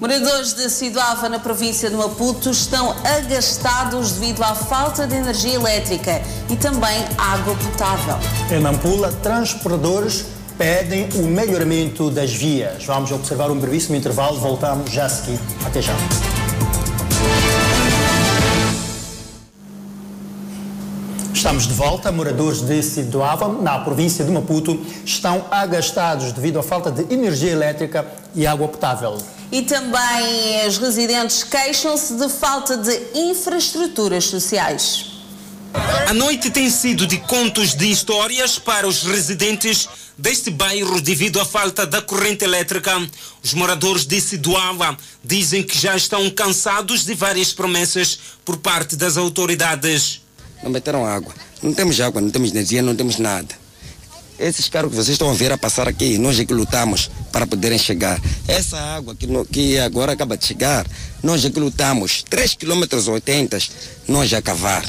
[0.00, 6.22] Moradores de Sidoava, na província de Maputo, estão agastados devido à falta de energia elétrica
[6.48, 8.16] e também água potável.
[8.48, 12.84] Em Nampula, transportadores pedem o melhoramento das vias.
[12.84, 15.40] Vamos observar um brevíssimo intervalo, voltamos já a seguir.
[15.66, 15.94] Até já.
[21.38, 22.10] Estamos de volta.
[22.10, 28.04] Moradores de Sidoava, na província de Maputo, estão agastados devido à falta de energia elétrica
[28.34, 29.16] e água potável.
[29.52, 35.12] E também os residentes queixam-se de falta de infraestruturas sociais.
[36.08, 41.44] A noite tem sido de contos de histórias para os residentes deste bairro devido à
[41.44, 43.00] falta da corrente elétrica.
[43.44, 49.16] Os moradores de Sidoava dizem que já estão cansados de várias promessas por parte das
[49.16, 50.26] autoridades.
[50.62, 51.32] Não meteram água.
[51.62, 53.48] Não temos água, não temos energia, não temos nada.
[54.38, 57.44] Esses carros que vocês estão a ver a passar aqui, nós é que lutamos para
[57.46, 58.20] poderem chegar.
[58.46, 60.86] Essa água que, no- que agora acaba de chegar,
[61.22, 62.22] nós é que lutamos.
[62.30, 63.58] 3 km 80
[64.06, 64.84] nós já cavar.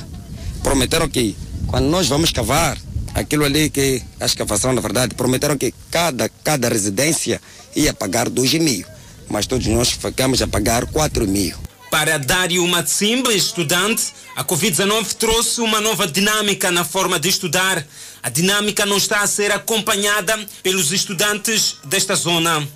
[0.61, 2.77] Prometeram que quando nós vamos cavar,
[3.15, 7.41] aquilo ali que a escavação, na verdade, prometeram que cada, cada residência
[7.75, 8.85] ia pagar 2 mil.
[9.27, 11.55] Mas todos nós ficamos a pagar 4 mil.
[11.91, 17.83] Para Dário Matsimba, estudante, a Covid-19 trouxe uma nova dinâmica na forma de estudar.
[18.21, 22.67] A dinâmica não está a ser acompanhada pelos estudantes desta zona.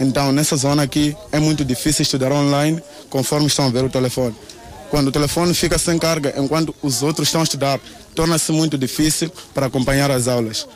[0.00, 4.34] Então, nessa zona aqui é muito difícil estudar online conforme estão a ver o telefone.
[4.90, 7.80] Quando o telefone fica sem carga enquanto os outros estão a estudar,
[8.14, 10.66] torna-se muito difícil para acompanhar as aulas.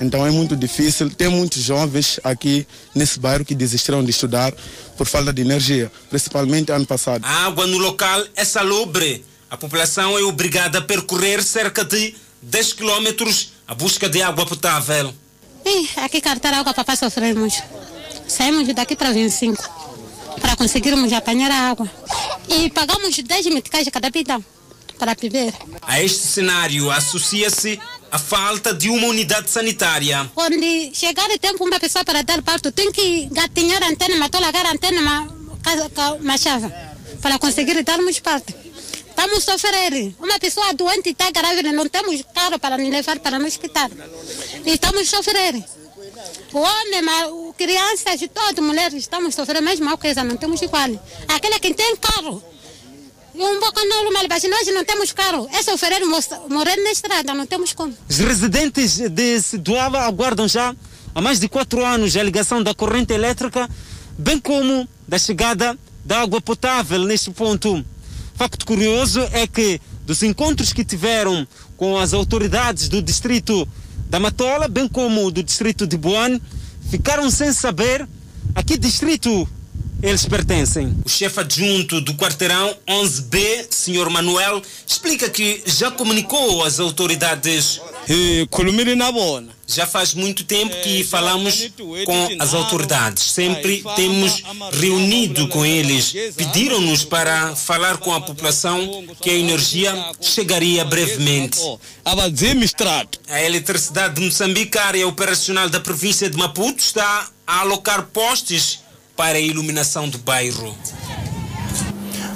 [0.00, 1.10] Então é muito difícil.
[1.10, 4.52] Tem muitos jovens aqui nesse bairro que desistiram de estudar
[4.96, 7.24] por falta de energia, principalmente ano passado.
[7.24, 9.24] A água no local é salubre.
[9.50, 15.14] A população é obrigada a percorrer cerca de 10 quilômetros à busca de água potável.
[15.64, 17.62] Ih, aqui cartar água para sofremos.
[18.26, 19.62] Saímos daqui para 25
[20.40, 21.88] para conseguirmos apanhar a água.
[22.48, 24.42] E pagamos 10 meticais cada bidão
[25.02, 25.52] para beber.
[25.82, 27.76] A este cenário associa-se
[28.08, 30.30] a falta de uma unidade sanitária.
[30.32, 30.54] Quando
[30.94, 34.64] chegar o tempo uma pessoa para dar parto, tem que gatinhar a antena, matou largar
[34.64, 35.26] a antena,
[36.20, 36.68] uma chave,
[37.20, 38.54] para conseguir darmos parto.
[39.08, 40.14] Estamos a sofrer.
[40.20, 43.90] Uma pessoa doente está grávida, não temos carro para nos levar para o hospital.
[44.64, 45.64] Estamos a sofrer.
[46.52, 50.90] O homem, crianças, todas mulheres, estamos sofrendo mesmo mal coisa, não temos igual.
[51.26, 52.40] Aquele que tem carro,
[54.72, 55.48] não temos carro.
[55.52, 55.62] É
[56.48, 57.94] morrer na estrada, não temos como.
[58.08, 60.74] Os residentes de Siduava aguardam já
[61.14, 63.68] há mais de quatro anos a ligação da corrente elétrica,
[64.18, 67.84] bem como da chegada da água potável neste ponto.
[68.34, 73.68] Facto curioso é que dos encontros que tiveram com as autoridades do distrito
[74.08, 76.40] da Matola, bem como do distrito de Boane,
[76.90, 78.06] ficaram sem saber
[78.54, 79.48] a que distrito
[80.02, 80.94] eles pertencem.
[81.04, 84.10] O chefe adjunto do quarteirão 11B, Sr.
[84.10, 87.80] Manuel, explica que já comunicou às autoridades.
[89.64, 91.70] Já faz muito tempo que falamos
[92.04, 93.22] com as autoridades.
[93.22, 94.42] Sempre temos
[94.72, 96.12] reunido com eles.
[96.36, 101.60] Pediram-nos para falar com a população que a energia chegaria brevemente.
[103.28, 108.81] A eletricidade de Moçambique, área operacional da província de Maputo, está a alocar postes
[109.22, 110.74] para a iluminação do bairro.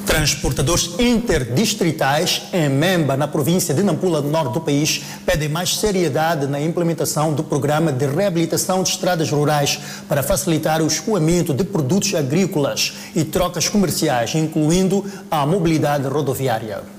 [0.07, 6.47] Transportadores interdistritais em Memba, na província de Nampula, no norte do país, pedem mais seriedade
[6.47, 12.15] na implementação do programa de reabilitação de estradas rurais para facilitar o escoamento de produtos
[12.15, 16.96] agrícolas e trocas comerciais, incluindo a mobilidade rodoviária.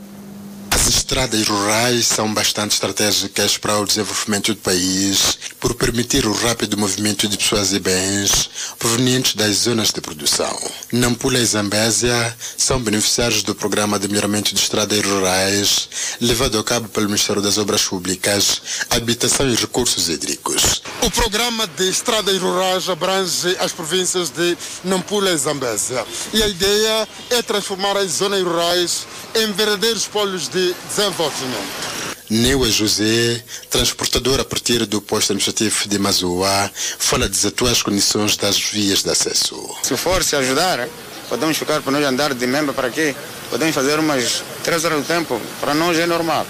[0.88, 6.78] As estradas rurais são bastante estratégicas para o desenvolvimento do país, por permitir o rápido
[6.78, 10.58] movimento de pessoas e bens provenientes das zonas de produção.
[10.94, 15.90] Nampula e Zambésia são beneficiários do Programa de Melhoramento de Estradas Rurais,
[16.22, 20.82] levado a cabo pelo Ministério das Obras Públicas, Habitação e Recursos Hídricos.
[21.02, 26.06] O Programa de Estradas Rurais abrange as províncias de Nampula e Zambésia.
[26.34, 31.98] E a ideia é transformar as zonas rurais em verdadeiros polos de desenvolvimento.
[32.30, 36.70] Neua José, transportador a partir do posto administrativo de Mazua,
[37.00, 39.58] fala das atuais condições das vias de acesso.
[39.82, 40.90] Se for se ajudar,
[41.30, 43.16] podemos ficar para nós andar de membro para aqui,
[43.50, 46.46] podemos fazer umas três horas de tempo, para nós é normal.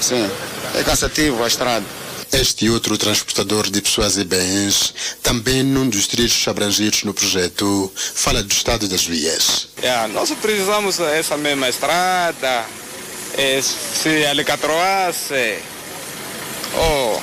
[0.00, 0.30] Sim,
[0.74, 1.84] é cansativo a estrada.
[2.32, 8.42] Este outro transportador de pessoas e bens, também num dos trechos abrangidos no projeto, fala
[8.42, 9.68] do estado das vias.
[9.82, 12.64] É, nós precisamos essa mesma estrada,
[13.72, 15.58] se alcatroasse,
[16.74, 17.22] ou,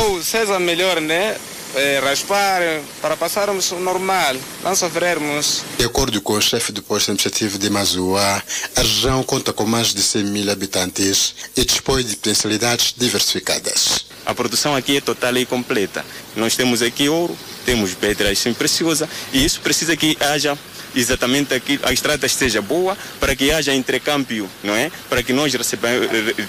[0.00, 1.36] ou seja melhor, né?
[1.74, 2.62] É, raspar
[3.02, 4.34] para passarmos o normal,
[4.64, 5.62] não sofrermos.
[5.76, 8.42] De acordo com o chefe do posto administrativo de Mazua,
[8.74, 14.06] a região conta com mais de 100 mil habitantes e dispõe de potencialidades diversificadas.
[14.24, 16.04] A produção aqui é total e completa.
[16.34, 17.36] Nós temos aqui ouro,
[17.66, 20.56] temos pedras preciosas e isso precisa que haja
[20.94, 24.90] exatamente aqui, a estrada esteja boa para que haja intercâmbio, não é?
[25.08, 25.52] Para que nós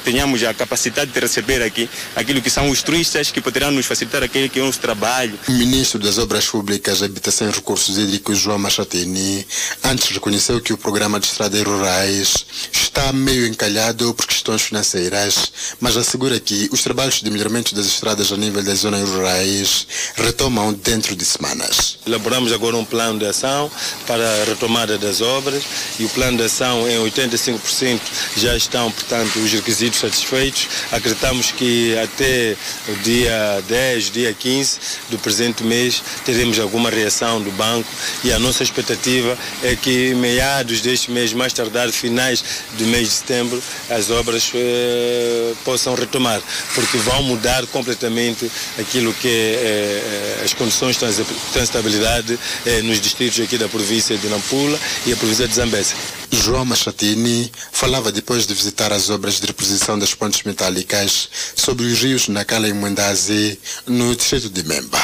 [0.04, 4.24] tenhamos a capacidade de receber aqui aquilo que são os turistas que poderão nos facilitar
[4.24, 5.38] aquele que é o nosso trabalho.
[5.48, 9.46] O ministro das Obras Públicas, Habitação e Recursos Hídricos, João Machatini,
[9.84, 15.98] antes reconheceu que o programa de estradas rurais está meio encalhado por questões financeiras, mas
[15.98, 21.16] assegura que os trabalhos de melhoramento das estradas a nível das zonas rurais retomam dentro
[21.16, 21.98] de semanas.
[22.06, 23.72] Elaboramos agora um plano de ação
[24.08, 25.64] para a retomada das obras
[26.00, 28.00] e o plano de ação em 85%
[28.38, 30.68] já estão, portanto, os requisitos satisfeitos.
[30.92, 32.56] Acreditamos que até
[32.88, 37.90] o dia 10, dia 15 do presente mês teremos alguma reação do banco
[38.24, 42.44] e a nossa expectativa é que meados deste mês, mais tardar finais
[42.78, 46.42] do mês de setembro, as obras eh, possam retomar,
[46.76, 51.24] porque vão mudar completamente aquilo que é eh, as condições de
[51.54, 55.96] transitabilidade eh, nos distritos aqui da província de Nampula e a província de Zambésia.
[56.32, 62.00] João Machatini falava depois de visitar as obras de reposição das pontes metálicas sobre os
[62.02, 65.00] rios Nacala e Mwendazi, no distrito de Memba.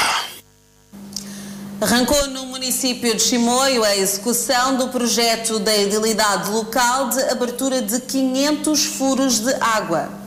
[1.81, 7.99] Arrancou no município de Chimoio a execução do projeto da edilidade local de abertura de
[7.99, 10.24] 500 furos de água.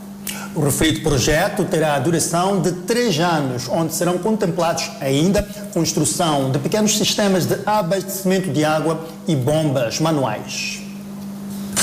[0.54, 5.42] O referido projeto terá a duração de três anos, onde serão contemplados ainda
[5.72, 10.80] construção de pequenos sistemas de abastecimento de água e bombas manuais.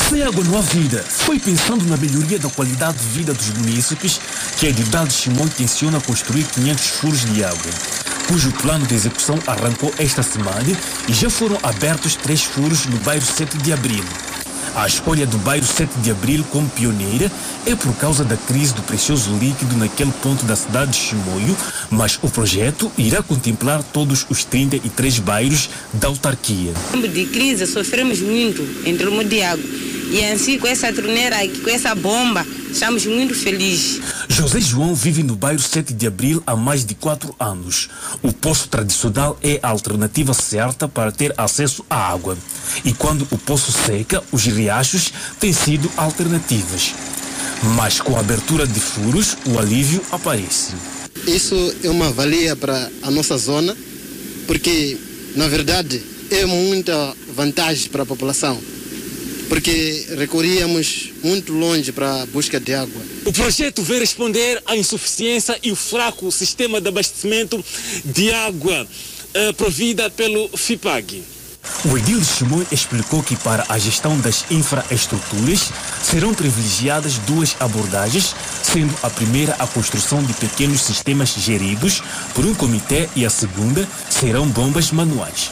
[0.10, 1.04] Sem água não há vida.
[1.08, 4.20] Foi pensando na melhoria da qualidade de vida dos munícipes
[4.58, 7.72] que a Edildade Simão tenciona construir 500 furos de água,
[8.28, 13.26] cujo plano de execução arrancou esta semana e já foram abertos três furos no bairro
[13.26, 14.04] 7 de Abril.
[14.76, 17.32] A escolha do bairro 7 de Abril como pioneira
[17.66, 21.56] é por causa da crise do precioso líquido naquele ponto da cidade de Chimoio,
[21.90, 26.74] mas o projeto irá contemplar todos os 33 bairros da autarquia.
[26.94, 29.64] No tempo de crise sofremos muito em termos de água.
[30.12, 34.02] E assim, com essa torneira aqui, com essa bomba, estamos muito felizes.
[34.36, 37.88] José João vive no bairro 7 de Abril há mais de quatro anos.
[38.22, 42.38] O poço tradicional é a alternativa certa para ter acesso à água.
[42.84, 46.94] E quando o poço seca, os riachos têm sido alternativas.
[47.78, 50.74] Mas com a abertura de furos, o alívio aparece.
[51.26, 53.74] Isso é uma valia para a nossa zona,
[54.48, 54.98] porque,
[55.38, 58.60] na verdade, é muita vantagem para a população
[59.48, 63.02] porque recorríamos muito longe para a busca de água.
[63.26, 67.64] O projeto vem responder à insuficiência e o fraco sistema de abastecimento
[68.04, 68.88] de água
[69.34, 71.24] eh, provida pelo FIPAG.
[71.84, 75.72] O Edil Chimoy explicou que para a gestão das infraestruturas
[76.02, 82.02] serão privilegiadas duas abordagens, sendo a primeira a construção de pequenos sistemas geridos
[82.34, 85.52] por um comitê e a segunda serão bombas manuais.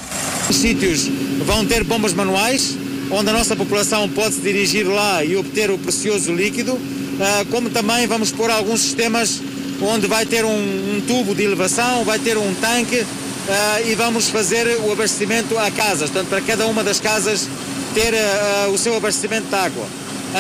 [0.50, 1.08] Os sítios
[1.46, 2.78] vão ter bombas manuais
[3.14, 6.78] onde a nossa população pode se dirigir lá e obter o precioso líquido,
[7.22, 9.39] ah, como também vamos pôr alguns sistemas
[9.82, 13.05] onde vai ter um, um tubo de elevação, vai ter um tanque
[13.47, 17.47] ah, e vamos fazer o abastecimento a casas, portanto, para cada uma das casas
[17.93, 19.86] ter ah, o seu abastecimento de água,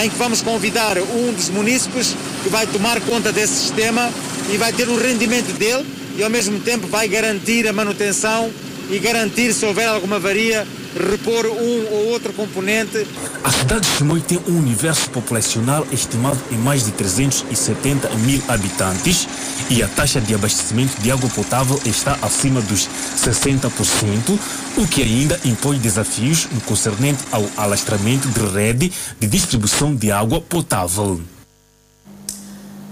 [0.03, 4.09] em que vamos convidar um dos munícipes que vai tomar conta desse sistema
[4.51, 5.85] e vai ter o rendimento dele
[6.17, 8.49] e ao mesmo tempo vai garantir a manutenção
[8.89, 13.07] e garantir se houver alguma avaria repor um ou outro componente.
[13.43, 19.27] A cidade de Chimoio tem um universo populacional estimado em mais de 370 mil habitantes
[19.69, 22.87] e a taxa de abastecimento de água potável está acima dos
[23.17, 24.39] 60%,
[24.77, 30.41] o que ainda impõe desafios no concernente ao alastramento de rede de distribuição de água
[30.41, 31.21] potável.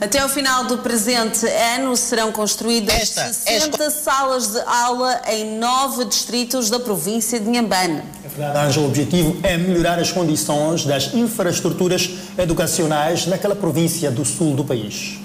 [0.02, 5.60] Até o final do presente ano serão construídas Esta 60 é salas de aula em
[5.60, 8.02] nove distritos da província de Inhambane.
[8.80, 15.20] O objetivo é melhorar as condições das infraestruturas educacionais naquela província do sul do país.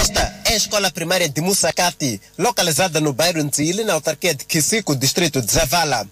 [0.00, 4.96] Esta é a escola primária de Musacati, localizada no bairro Ntili, na autarquia de Kisico,
[4.96, 6.08] distrito de Zavala.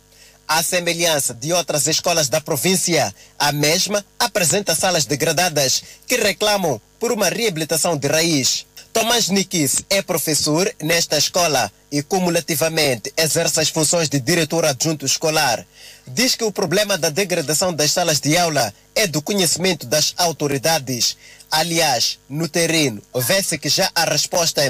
[0.46, 7.12] À semelhança de outras escolas da província, a mesma apresenta salas degradadas que reclamam por
[7.12, 8.66] uma reabilitação de raiz.
[8.92, 15.64] Tomás Nikis é professor nesta escola e, cumulativamente, exerce as funções de diretor adjunto escolar.
[16.07, 21.16] Diz que o problema da degradação das salas de aula é do conhecimento das autoridades.
[21.51, 24.62] Aliás, no terreno, vê-se que já há resposta.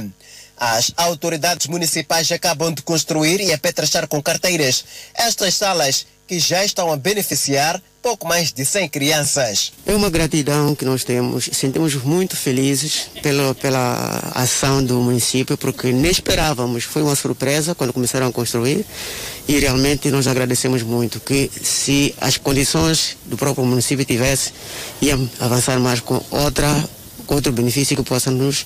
[0.57, 6.93] As autoridades municipais acabam de construir e apetrechar com carteiras estas salas que já estão
[6.93, 9.71] a beneficiar pouco mais de 100 crianças.
[9.85, 15.93] É uma gratidão que nós temos, sentimos muito felizes pela, pela ação do município, porque
[15.93, 18.87] nem esperávamos, foi uma surpresa quando começaram a construir
[19.47, 24.55] e realmente nós agradecemos muito que se as condições do próprio município tivesse,
[25.03, 26.83] iam avançar mais com outra,
[27.27, 28.65] com outro benefício que possa nos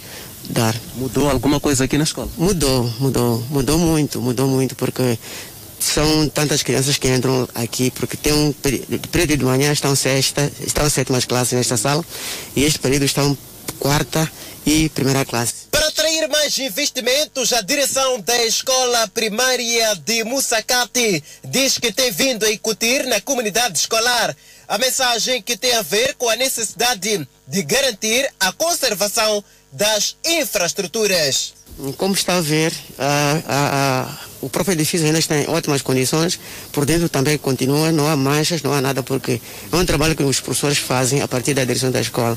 [0.50, 0.74] dar.
[0.96, 2.28] Mudou alguma coisa aqui na escola?
[2.38, 5.18] Mudou, mudou, mudou muito, mudou muito, porque
[5.82, 10.88] são tantas crianças que entram aqui, porque tem um período, de manhã estão sexta, estão
[10.88, 12.04] sétimas classes nesta sala,
[12.54, 13.36] e este período estão
[13.78, 14.30] quarta
[14.64, 15.66] e primeira classe.
[15.70, 22.44] Para atrair mais investimentos, a direção da escola primária de Musacati diz que tem vindo
[22.44, 24.36] a incutir na comunidade escolar
[24.68, 31.54] a mensagem que tem a ver com a necessidade de garantir a conservação das infraestruturas.
[31.96, 36.38] Como está a ver, a, a, a, o próprio edifício ainda está em ótimas condições,
[36.70, 39.40] por dentro também continua, não há manchas, não há nada, porque
[39.72, 42.36] é um trabalho que os professores fazem a partir da direção da escola.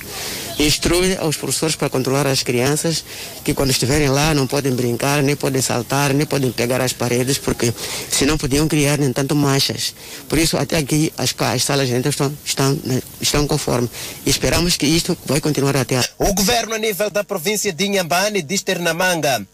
[0.58, 3.04] Instrui aos professores para controlar as crianças,
[3.44, 7.38] que quando estiverem lá não podem brincar, nem podem saltar, nem podem pegar as paredes,
[7.38, 7.74] porque
[8.10, 9.94] senão podiam criar, nem tanto, manchas.
[10.30, 12.80] Por isso, até aqui, as, as salas dentro estão, estão,
[13.20, 13.90] estão conforme.
[14.26, 16.00] E esperamos que isto vai continuar até.
[16.18, 18.94] O governo, a nível da província de Inhambane, diz ter na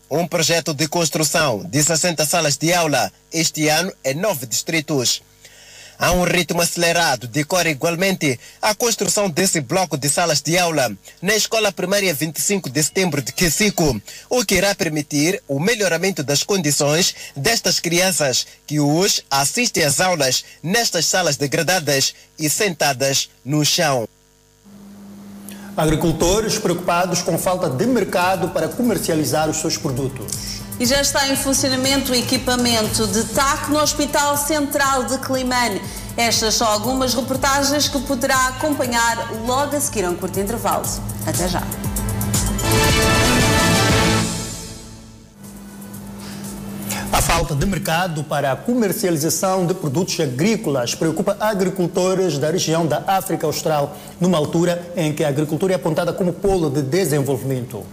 [0.09, 5.22] um projeto de construção de 60 salas de aula este ano em nove distritos.
[5.99, 10.91] A um ritmo acelerado decorre igualmente a construção desse bloco de salas de aula
[11.22, 16.41] na Escola Primária 25 de Setembro de Quesico, o que irá permitir o melhoramento das
[16.41, 24.09] condições destas crianças que hoje assistem às aulas nestas salas degradadas e sentadas no chão.
[25.76, 30.61] Agricultores preocupados com falta de mercado para comercializar os seus produtos.
[30.80, 35.82] E já está em funcionamento o equipamento de TAC no Hospital Central de Climane.
[36.17, 40.86] Estas são algumas reportagens que poderá acompanhar logo a seguir a um curto intervalo.
[41.26, 41.61] Até já.
[47.14, 53.03] A falta de mercado para a comercialização de produtos agrícolas preocupa agricultores da região da
[53.05, 57.84] África Austral, numa altura em que a agricultura é apontada como polo de desenvolvimento.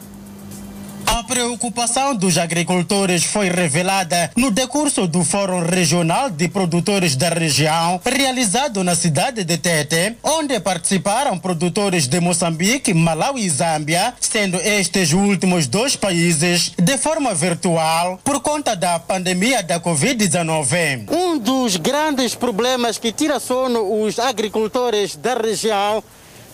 [1.11, 7.99] A preocupação dos agricultores foi revelada no decurso do Fórum Regional de Produtores da Região,
[8.05, 15.09] realizado na cidade de Tete, onde participaram produtores de Moçambique, Malawi e Zâmbia, sendo estes
[15.09, 21.11] os últimos dois países de forma virtual por conta da pandemia da Covid-19.
[21.11, 26.05] Um dos grandes problemas que tira sono os agricultores da região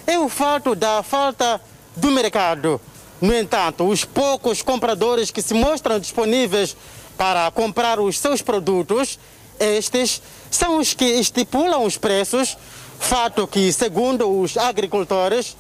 [0.07, 1.61] é o fato da falta
[1.97, 2.81] do mercado.
[3.25, 6.77] No entanto, os poucos compradores que se mostram disponíveis
[7.17, 9.19] para comprar os seus produtos,
[9.59, 10.21] estes
[10.51, 12.55] são os que estipulam os preços,
[13.01, 15.57] fato que, segundo os agricultores,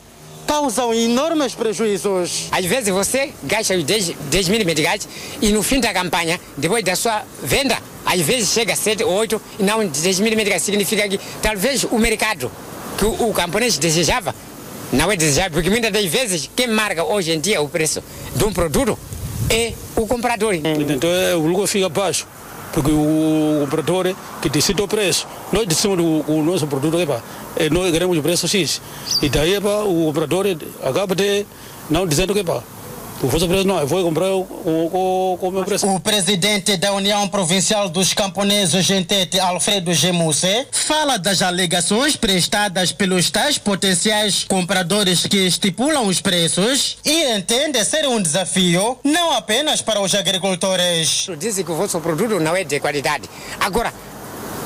[0.46, 2.48] causam enormes prejuízos.
[2.52, 5.08] Às vezes você gasta os 10, 10 mil meticais
[5.40, 9.12] e no fim da campanha, depois da sua venda, às vezes chega a 7 ou
[9.14, 10.62] 8 e não 10 mil meticais.
[10.62, 12.52] Significa que talvez o mercado
[12.98, 14.34] que o, o camponês desejava
[14.94, 18.02] não é desejável, porque muitas das vezes quem marca hoje em dia o preço
[18.34, 18.98] de um produto
[19.50, 20.54] é o comprador.
[20.54, 22.26] Então é, o lucro fica baixo,
[22.72, 25.26] porque o comprador que decide o preço.
[25.52, 27.22] Nós decidimos o, o nosso produto, epa,
[27.56, 28.80] é, nós queremos o preço X.
[29.20, 30.46] E daí epa, o comprador
[30.82, 31.44] acaba de
[31.90, 32.62] não dizendo que epa,
[33.24, 35.86] o vosso preço não, eu vou comprar o, o, o, o meu preço.
[35.86, 43.30] O presidente da União Provincial dos Camponeses Gentete, Alfredo Gemuse, fala das alegações prestadas pelos
[43.30, 50.02] tais potenciais compradores que estipulam os preços e entende ser um desafio não apenas para
[50.02, 51.26] os agricultores.
[51.38, 53.28] Dizem que o vosso produto não é de qualidade.
[53.58, 53.92] Agora,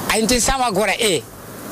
[0.09, 1.22] a intenção agora é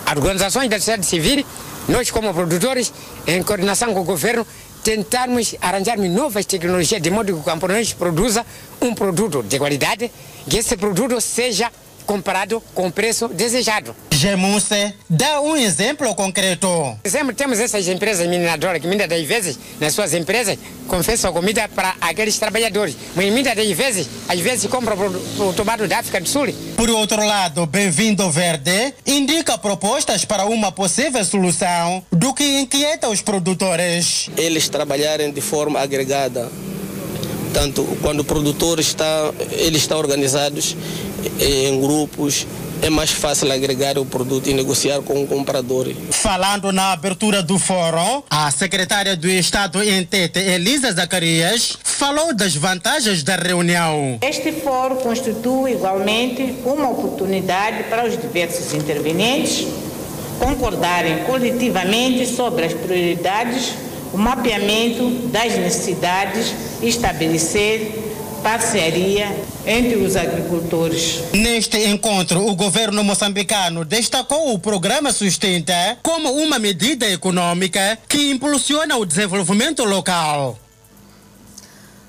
[0.09, 1.45] organizações da sociedade civil,
[1.89, 2.93] nós como produtores,
[3.27, 4.47] em coordenação com o governo,
[4.87, 8.47] tentarmos arranjarmos novas tecnologias de modo que o camponês produza
[8.81, 10.13] um produto de qualidade,
[10.49, 11.73] que esse produto seja
[12.07, 13.95] comparado com o preço desejado.
[14.13, 16.67] Gemuse dá um exemplo concreto.
[17.03, 21.69] Por exemplo, temos essas empresas mineradoras que muitas das vezes, nas suas empresas, confessam comida
[21.69, 22.97] para aqueles trabalhadores.
[23.15, 26.47] Mas muitas das vezes, às vezes compram o tomate da África do Sul.
[26.77, 33.21] Por outro lado, Bem-vindo Verde indica propostas para uma possível solução do que inquieta os
[33.21, 34.31] produtores.
[34.37, 36.51] Eles trabalharem de forma agregada
[37.57, 40.77] Portanto, quando o produtor está, ele está organizados
[41.41, 42.47] em grupos,
[42.83, 45.91] é mais fácil agregar o produto e negociar com o comprador.
[46.11, 52.55] Falando na abertura do fórum, a secretária do Estado em Tete, Elisa Zacarias, falou das
[52.55, 54.19] vantagens da reunião.
[54.21, 59.67] Este fórum constitui igualmente uma oportunidade para os diversos intervenientes
[60.39, 63.73] concordarem coletivamente sobre as prioridades
[64.17, 69.29] o mapeamento das necessidades e estabelecer parceria
[69.67, 71.23] entre os agricultores.
[71.35, 78.97] Neste encontro, o governo moçambicano destacou o programa Sustenta como uma medida econômica que impulsiona
[78.97, 80.59] o desenvolvimento local.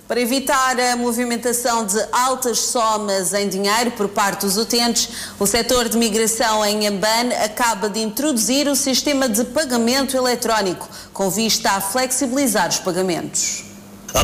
[0.07, 5.89] Para evitar a movimentação de altas somas em dinheiro por parte dos utentes, o setor
[5.89, 11.81] de migração em Ambane acaba de introduzir o sistema de pagamento eletrónico, com vista a
[11.81, 13.66] flexibilizar os pagamentos.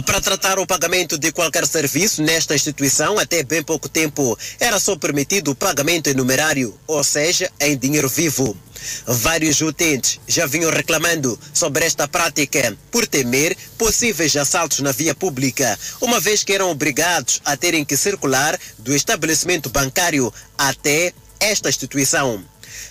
[0.02, 4.96] Para tratar o pagamento de qualquer serviço nesta instituição, até bem pouco tempo, era só
[4.96, 8.58] permitido o pagamento em numerário, ou seja, em dinheiro vivo.
[9.06, 15.78] Vários utentes já vinham reclamando sobre esta prática por temer possíveis assaltos na via pública,
[16.02, 22.44] uma vez que eram obrigados a terem que circular do estabelecimento bancário até esta instituição.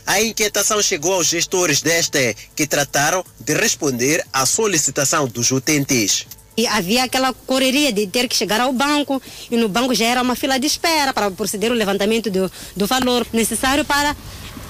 [0.06, 6.26] A inquietação chegou aos gestores desta, que trataram de responder à solicitação dos utentes.
[6.56, 10.22] E havia aquela correria de ter que chegar ao banco e no banco já era
[10.22, 14.14] uma fila de espera para proceder o levantamento do, do valor necessário para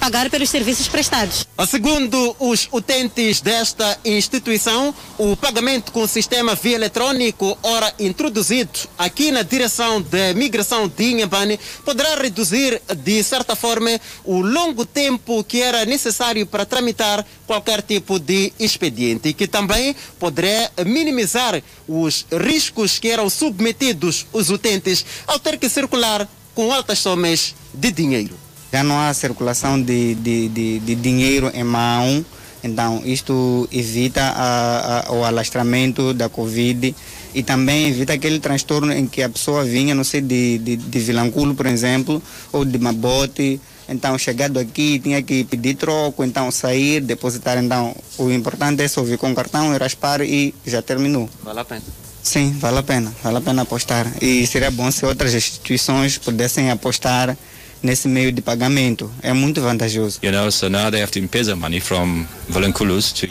[0.02, 1.46] pagar pelos serviços prestados.
[1.64, 9.30] Segundo os utentes desta instituição, o pagamento com o sistema via eletrônico, ora introduzido aqui
[9.30, 13.90] na direção de migração de Inhambane, poderá reduzir, de certa forma,
[14.24, 19.94] o longo tempo que era necessário para tramitar qualquer tipo de expediente e que também
[20.18, 26.98] poderá minimizar os riscos que eram submetidos os utentes ao ter que circular com altas
[26.98, 28.51] somas de dinheiro.
[28.72, 32.24] Já não há circulação de, de, de, de dinheiro em mão,
[32.64, 36.94] então isto evita a, a, o alastramento da Covid
[37.34, 40.98] e também evita aquele transtorno em que a pessoa vinha, não sei, de, de, de
[41.00, 47.00] Vilanculo, por exemplo, ou de Mabote, então chegado aqui tinha que pedir troco, então sair,
[47.00, 51.28] depositar, então o importante é só vir com o cartão raspar e já terminou.
[51.42, 51.82] Vale a pena.
[52.22, 54.06] Sim, vale a pena, vale a pena apostar.
[54.22, 57.36] E seria bom se outras instituições pudessem apostar
[57.82, 59.12] nesse meio de pagamento.
[59.22, 60.18] É muito vantajoso.
[60.22, 63.26] You know, so now they have to money from Vilanculos to.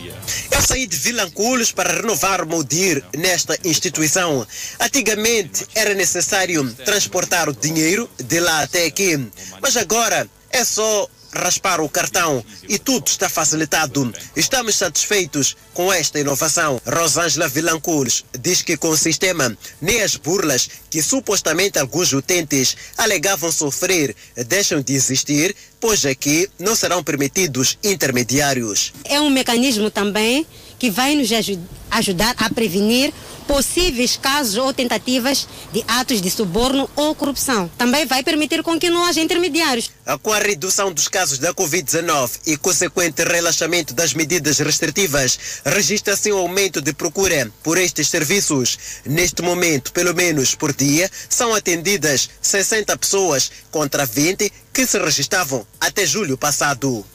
[0.51, 4.45] Eu saí de Vilanculos para renovar o meu DIR nesta instituição.
[4.79, 9.17] Antigamente era necessário transportar o dinheiro de lá até aqui,
[9.61, 14.13] mas agora é só raspar o cartão e tudo está facilitado.
[14.35, 16.81] Estamos satisfeitos com esta inovação.
[16.85, 23.51] Rosângela Vilanculos diz que com o sistema, nem as burlas que supostamente alguns utentes alegavam
[23.51, 24.15] sofrer
[24.47, 28.93] deixam de existir, pois aqui não serão permitidos intermediários.
[29.05, 30.45] É um mecanismo também
[30.81, 31.59] que vai nos aju
[31.91, 33.13] ajudar a prevenir
[33.45, 37.69] possíveis casos ou tentativas de atos de suborno ou corrupção.
[37.77, 39.91] Também vai permitir com que não haja intermediários.
[40.23, 46.37] Com a redução dos casos da Covid-19 e consequente relaxamento das medidas restritivas, registra-se um
[46.37, 48.79] aumento de procura por estes serviços.
[49.05, 55.63] Neste momento, pelo menos por dia, são atendidas 60 pessoas contra 20 que se registravam
[55.79, 57.05] até julho passado.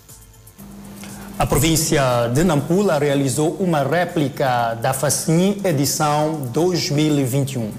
[1.39, 7.71] A província de Nampula realizou uma réplica da FACIN edição 2021.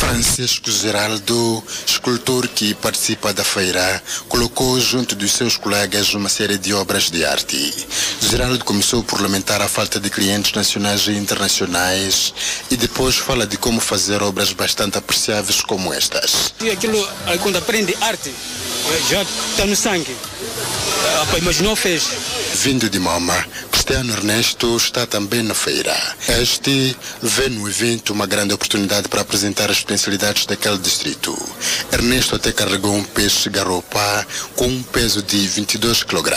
[0.00, 6.74] Francisco Geraldo, escultor que participa da feira, colocou junto dos seus colegas uma série de
[6.74, 7.72] obras de arte.
[8.20, 12.34] Geraldo começou por lamentar a falta de clientes nacionais e internacionais
[12.70, 16.52] e depois fala de como fazer obras bastante apreciáveis como estas.
[16.60, 18.30] E aquilo, aí quando aprende arte,
[19.08, 20.14] já está no sangue.
[21.16, 22.08] Ah, imaginou, fez.
[22.54, 25.94] Vindo de Moma, Cristiano Ernesto está também na feira.
[26.40, 31.36] Este vê no evento uma grande oportunidade para apresentar as potencialidades daquele distrito.
[31.92, 36.32] Ernesto até carregou um peixe garopa com um peso de 22 kg.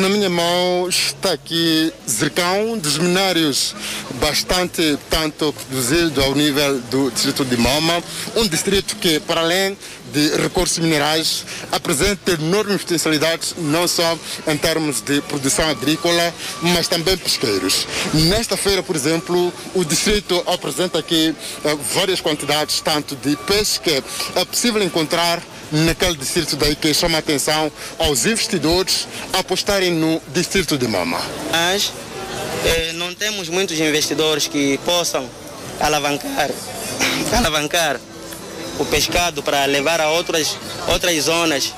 [0.00, 3.74] Na minha mão está aqui zircão dos minários
[4.14, 8.02] bastante tanto produzido ao nível do distrito de Moma,
[8.34, 9.76] um distrito que para além
[10.12, 17.16] de recursos minerais apresenta enormes potencialidades não só em termos de produção agrícola, mas também
[17.16, 17.86] pesqueiros.
[18.12, 21.34] Nesta feira, por exemplo, o distrito apresenta aqui
[21.64, 24.02] eh, várias quantidades tanto de peixe que
[24.36, 30.76] é possível encontrar naquele distrito daí que chama a atenção aos investidores apostarem no distrito
[30.76, 31.20] de Mama.
[31.50, 31.92] Mas
[32.64, 35.28] eh, não temos muitos investidores que possam
[35.80, 36.50] alavancar,
[37.36, 37.98] alavancar
[38.78, 40.56] o pescado para levar a outras,
[40.88, 41.72] outras zonas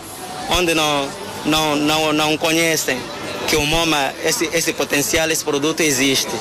[0.51, 1.09] onde não,
[1.45, 3.01] não, não, não conhecem
[3.49, 6.32] que o MoMA, esse, esse potencial, esse produto existe.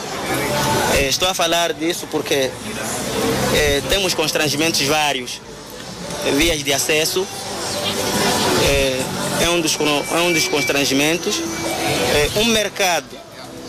[0.96, 2.50] Eh, estou a falar disso porque
[3.56, 5.42] eh, temos constrangimentos vários,
[6.38, 7.28] vias de acesso,
[8.66, 9.02] eh,
[9.42, 9.78] é, um dos,
[10.12, 11.40] é um dos constrangimentos.
[12.16, 13.06] Eh, um mercado,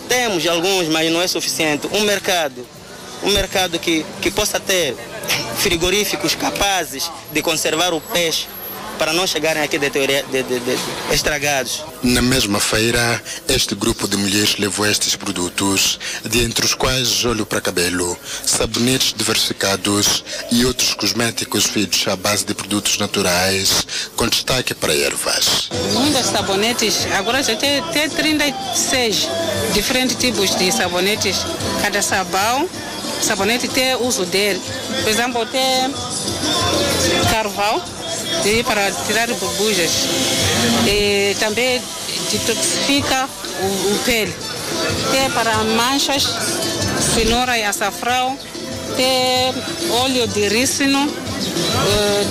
[0.08, 1.88] temos alguns, mas não é suficiente.
[1.92, 2.66] Um mercado,
[3.22, 4.96] um mercado que, que possa ter
[5.58, 8.46] frigoríficos capazes de conservar o peixe
[8.98, 10.78] para não chegarem aqui de, de, de, de,
[11.12, 11.84] estragados.
[12.02, 17.60] Na mesma feira, este grupo de mulheres levou estes produtos, dentre os quais óleo para
[17.60, 24.94] cabelo, sabonetes diversificados e outros cosméticos feitos à base de produtos naturais, com destaque para
[24.94, 25.68] ervas.
[25.92, 29.28] Muitos sabonetes, agora já tem, tem 36
[29.72, 31.36] diferentes tipos de sabonetes,
[31.82, 32.68] cada sabão
[33.24, 34.60] sabonete tem uso dele.
[35.02, 35.92] Por exemplo, tem
[37.30, 37.82] carvão
[38.64, 39.90] para tirar burbujas.
[40.86, 41.80] E também
[42.30, 43.28] detoxifica
[43.60, 44.34] o, o pele.
[45.10, 46.28] Tem para manchas,
[47.14, 48.38] cenoura e açafrão.
[48.96, 49.54] Tem
[49.90, 51.10] óleo de rícino.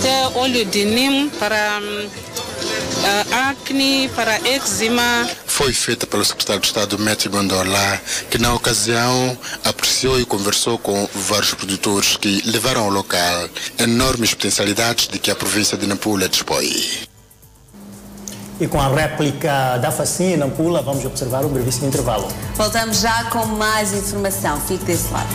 [0.02, 1.80] Tem óleo de nim para
[3.50, 5.28] acne, para eczema.
[5.54, 11.08] Foi feita pelo secretário de Estado Matthew Gondola, que na ocasião apreciou e conversou com
[11.14, 13.48] vários produtores que levaram ao local
[13.78, 17.08] enormes potencialidades de que a província de Nampula dispõe.
[18.60, 22.28] e com a réplica da facinha em Nampula, vamos observar um brevíssimo intervalo.
[22.56, 24.60] Voltamos já com mais informação.
[24.60, 25.30] Fique desse lado.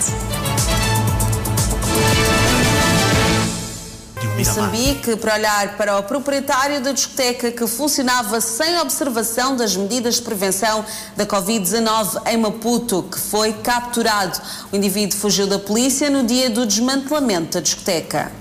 [4.26, 10.22] Moçambique para olhar para o proprietário da discoteca que funcionava sem observação das medidas de
[10.22, 10.84] prevenção
[11.16, 14.40] da Covid-19 em Maputo, que foi capturado.
[14.72, 18.32] O indivíduo fugiu da polícia no dia do desmantelamento da discoteca.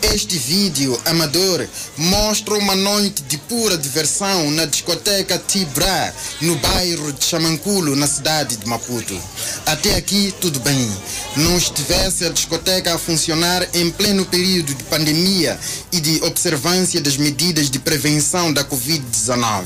[0.00, 7.24] Este vídeo amador mostra uma noite de pura diversão na discoteca Tibra, no bairro de
[7.24, 9.20] Chamanculo, na cidade de Maputo.
[9.66, 10.88] Até aqui tudo bem.
[11.36, 15.58] Não estivesse a discoteca a funcionar em pleno período de pandemia
[15.92, 19.64] e de observância das medidas de prevenção da Covid-19.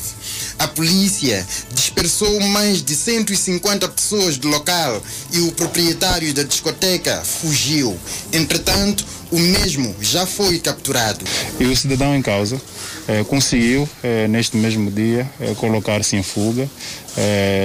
[0.59, 7.99] A polícia dispersou mais de 150 pessoas do local e o proprietário da discoteca fugiu.
[8.33, 11.25] Entretanto, o mesmo já foi capturado.
[11.59, 12.61] E o cidadão em causa
[13.09, 16.69] eh, conseguiu, eh, neste mesmo dia, eh, colocar-se em fuga.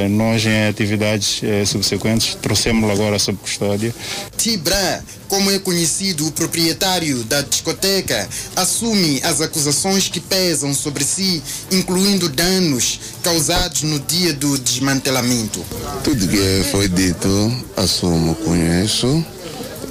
[0.09, 3.95] nós, em atividades subsequentes, trouxemos-lo agora sob custódia.
[4.35, 11.41] Tibra, como é conhecido o proprietário da discoteca, assume as acusações que pesam sobre si,
[11.71, 15.65] incluindo danos causados no dia do desmantelamento.
[16.03, 17.29] Tudo que foi dito,
[17.77, 19.25] assumo, conheço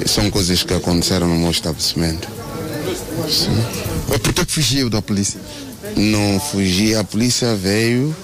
[0.05, 2.29] são coisas que aconteceram no meu estabelecimento.
[3.29, 3.57] Sim.
[4.07, 5.41] Por que fugiu da polícia?
[5.97, 8.15] Não fugi, a polícia veio.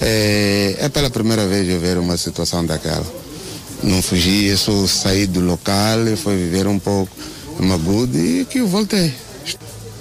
[0.00, 3.06] É, é pela primeira vez eu ver uma situação daquela.
[3.82, 7.10] Não fugi, eu só saí do local, fui viver um pouco
[7.58, 9.12] uma good e que eu voltei.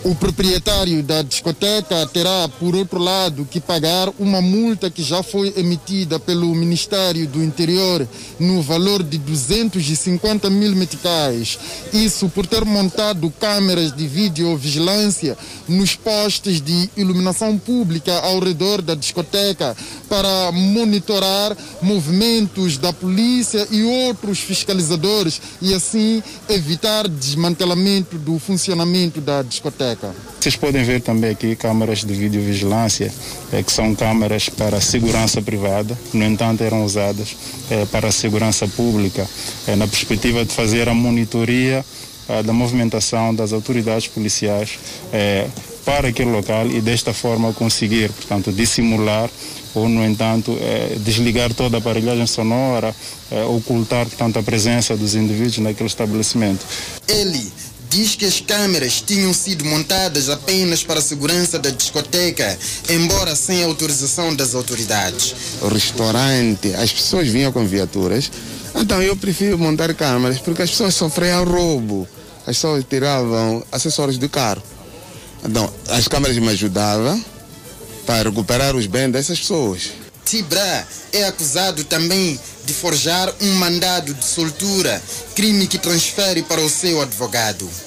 [0.07, 5.53] O proprietário da discoteca terá, por outro lado, que pagar uma multa que já foi
[5.57, 8.07] emitida pelo Ministério do Interior
[8.39, 11.59] no valor de 250 mil meticais.
[11.91, 15.37] Isso por ter montado câmeras de videovigilância
[15.67, 19.75] nos postes de iluminação pública ao redor da discoteca
[20.07, 29.41] para monitorar movimentos da polícia e outros fiscalizadores e assim evitar desmantelamento do funcionamento da
[29.41, 29.96] discoteca.
[30.39, 33.11] Vocês podem ver também aqui câmaras de videovigilância,
[33.51, 37.35] é, que são câmaras para segurança privada, no entanto eram usadas
[37.69, 39.27] é, para segurança pública,
[39.67, 41.83] é, na perspectiva de fazer a monitoria
[42.45, 44.77] da movimentação das autoridades policiais
[45.85, 49.29] para aquele local e desta forma conseguir, portanto, dissimular
[49.73, 50.53] ou, no entanto,
[51.05, 52.93] desligar toda a aparelhagem sonora,
[53.47, 56.65] ocultar, portanto, a presença dos indivíduos naquele estabelecimento.
[57.07, 57.49] Ele
[57.89, 62.57] diz que as câmeras tinham sido montadas apenas para a segurança da discoteca,
[62.89, 65.35] embora sem autorização das autoridades.
[65.61, 68.31] O restaurante, as pessoas vinham com viaturas,
[68.75, 72.07] então eu prefiro montar câmeras porque as pessoas sofriam roubo,
[72.41, 74.61] as pessoas tiravam acessórios do carro.
[75.45, 77.23] Então, as câmeras me ajudavam
[78.05, 80.06] para recuperar os bens dessas pessoas.
[80.27, 85.01] Tibra é acusado também de forjar um mandado de soltura,
[85.33, 87.86] crime que transfere para o seu advogado.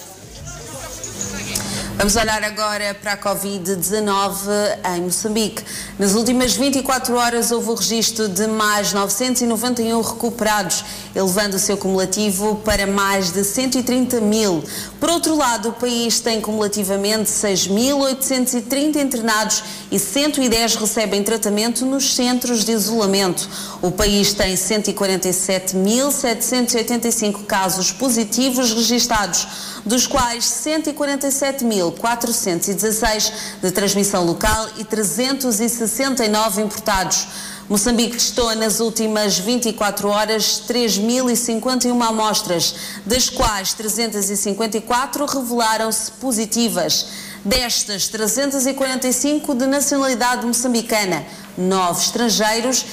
[2.01, 4.48] Vamos olhar agora para a Covid-19
[4.96, 5.62] em Moçambique.
[5.98, 10.82] Nas últimas 24 horas houve o registro de mais 991 recuperados,
[11.14, 14.64] elevando o seu cumulativo para mais de 130 mil.
[14.98, 22.64] Por outro lado, o país tem cumulativamente 6.830 internados e 110 recebem tratamento nos centros
[22.64, 23.46] de isolamento.
[23.82, 29.46] O país tem 147.785 casos positivos registados
[29.84, 30.44] dos quais
[31.93, 33.32] 147.416
[33.62, 37.26] de transmissão local e 369 importados.
[37.68, 42.74] Moçambique testou nas últimas 24 horas 3.051 amostras,
[43.07, 47.07] das quais 354 revelaram-se positivas.
[47.45, 51.24] Destas, 345 de nacionalidade moçambicana,
[51.57, 52.84] 9 estrangeiros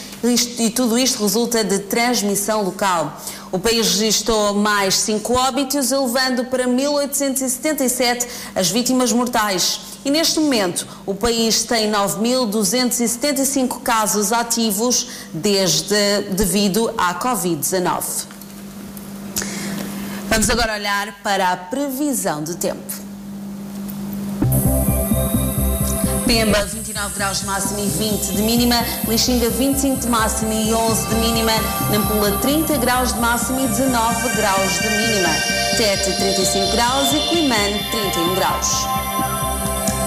[0.60, 3.20] e tudo isto resulta de transmissão local.
[3.52, 9.80] O país registrou mais 5 óbitos, elevando para 1.877 as vítimas mortais.
[10.04, 18.26] E neste momento, o país tem 9.275 casos ativos desde, devido à Covid-19.
[20.30, 23.07] Vamos agora olhar para a previsão do tempo.
[26.28, 26.66] Pemba.
[26.66, 28.76] 29 graus de máxima e 20 de mínima,
[29.08, 31.54] Lixinga 25 de máxima e 11 de mínima,
[31.90, 35.30] Nampula 30 graus de máxima e 19 graus de mínima,
[35.78, 38.68] Tete 35 graus e Climane 31 graus.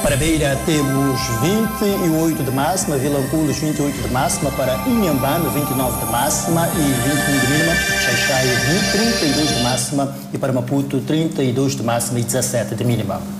[0.02, 6.68] Para Beira temos 28 de máxima, Vilanculos 28 de máxima, para Inhambane 29 de máxima
[6.68, 8.46] e 21 de mínima, Xaixai
[8.92, 10.14] 32 de máxima.
[10.34, 13.39] E para Maputo 32 de máxima e 17 de mínima.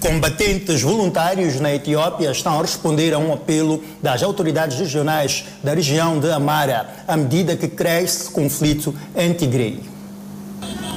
[0.00, 6.18] Combatentes voluntários na Etiópia estão a responder a um apelo das autoridades regionais da região
[6.18, 9.80] de Amara, à medida que cresce o conflito em Tigray.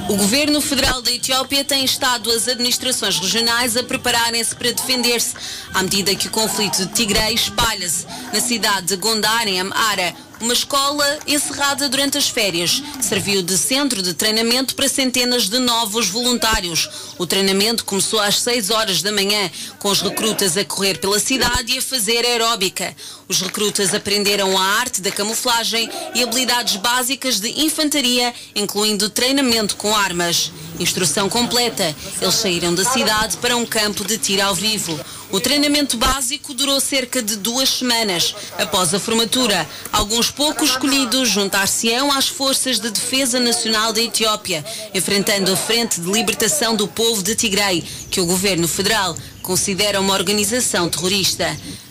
[0.08, 5.34] O governo federal da Etiópia tem estado as administrações regionais a prepararem-se para defender-se,
[5.72, 10.14] à medida que o conflito de Tigray espalha-se na cidade de Gondar, em Amara.
[10.40, 16.08] Uma escola encerrada durante as férias serviu de centro de treinamento para centenas de novos
[16.08, 16.90] voluntários.
[17.16, 21.72] O treinamento começou às 6 horas da manhã, com os recrutas a correr pela cidade
[21.72, 22.94] e a fazer aeróbica.
[23.28, 29.96] Os recrutas aprenderam a arte da camuflagem e habilidades básicas de infantaria, incluindo treinamento com
[29.96, 30.52] armas.
[30.78, 31.94] Instrução completa.
[32.20, 34.98] Eles saíram da cidade para um campo de tiro ao vivo.
[35.34, 38.36] O treinamento básico durou cerca de duas semanas.
[38.56, 44.64] Após a formatura, alguns poucos escolhidos juntar-se-ão às Forças de Defesa Nacional da Etiópia,
[44.94, 47.82] enfrentando a Frente de Libertação do Povo de Tigray,
[48.12, 51.46] que o governo federal considera uma organização terrorista.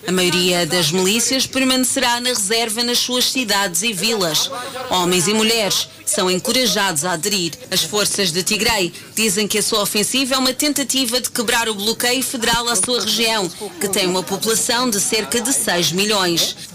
[0.05, 4.51] A maioria das milícias permanecerá na reserva nas suas cidades e vilas.
[4.89, 7.53] Homens e mulheres são encorajados a aderir.
[7.71, 11.75] As forças de Tigray dizem que a sua ofensiva é uma tentativa de quebrar o
[11.75, 13.49] bloqueio federal à sua região,
[13.79, 16.72] que tem uma população de cerca de 6 milhões.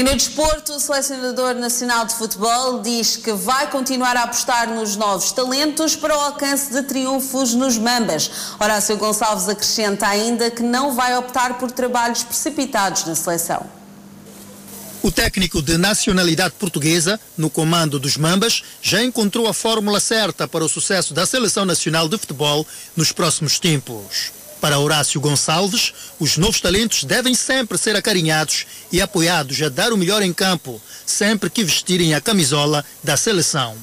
[0.00, 4.96] E no desporto, o selecionador nacional de futebol diz que vai continuar a apostar nos
[4.96, 8.30] novos talentos para o alcance de triunfos nos Mambas.
[8.58, 13.68] Horácio Gonçalves acrescenta ainda que não vai optar por trabalhos precipitados na seleção.
[15.02, 20.64] O técnico de nacionalidade portuguesa, no comando dos Mambas, já encontrou a fórmula certa para
[20.64, 24.39] o sucesso da seleção nacional de futebol nos próximos tempos.
[24.60, 29.96] Para Horácio Gonçalves, os novos talentos devem sempre ser acarinhados e apoiados a dar o
[29.96, 33.74] melhor em campo, sempre que vestirem a camisola da seleção.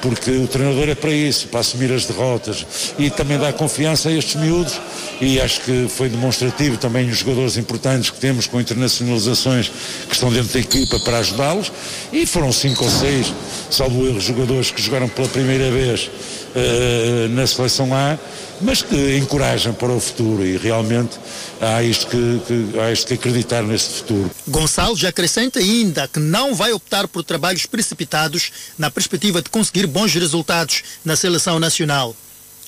[0.00, 2.66] Porque o treinador é para isso, para assumir as derrotas.
[2.98, 4.80] E também dar confiança a estes miúdos.
[5.20, 9.70] E acho que foi demonstrativo também os jogadores importantes que temos com internacionalizações
[10.08, 11.70] que estão dentro da equipa para ajudá-los.
[12.12, 13.32] E foram cinco ou seis,
[13.70, 18.18] salvo erro, jogadores que jogaram pela primeira vez uh, na seleção A
[18.60, 21.18] mas que encorajam para o futuro e realmente
[21.60, 24.30] há isto que, que, há isto que acreditar neste futuro.
[24.48, 30.14] Gonçalves acrescenta ainda que não vai optar por trabalhos precipitados na perspectiva de conseguir bons
[30.14, 32.14] resultados na seleção nacional.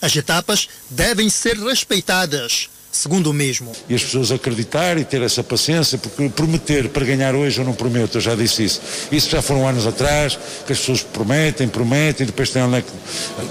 [0.00, 3.70] As etapas devem ser respeitadas segundo o mesmo.
[3.88, 7.72] E as pessoas acreditar e ter essa paciência, porque prometer para ganhar hoje eu não
[7.72, 8.80] prometo, eu já disse isso.
[9.12, 12.62] Isso já foram anos atrás, que as pessoas prometem, prometem, depois tem,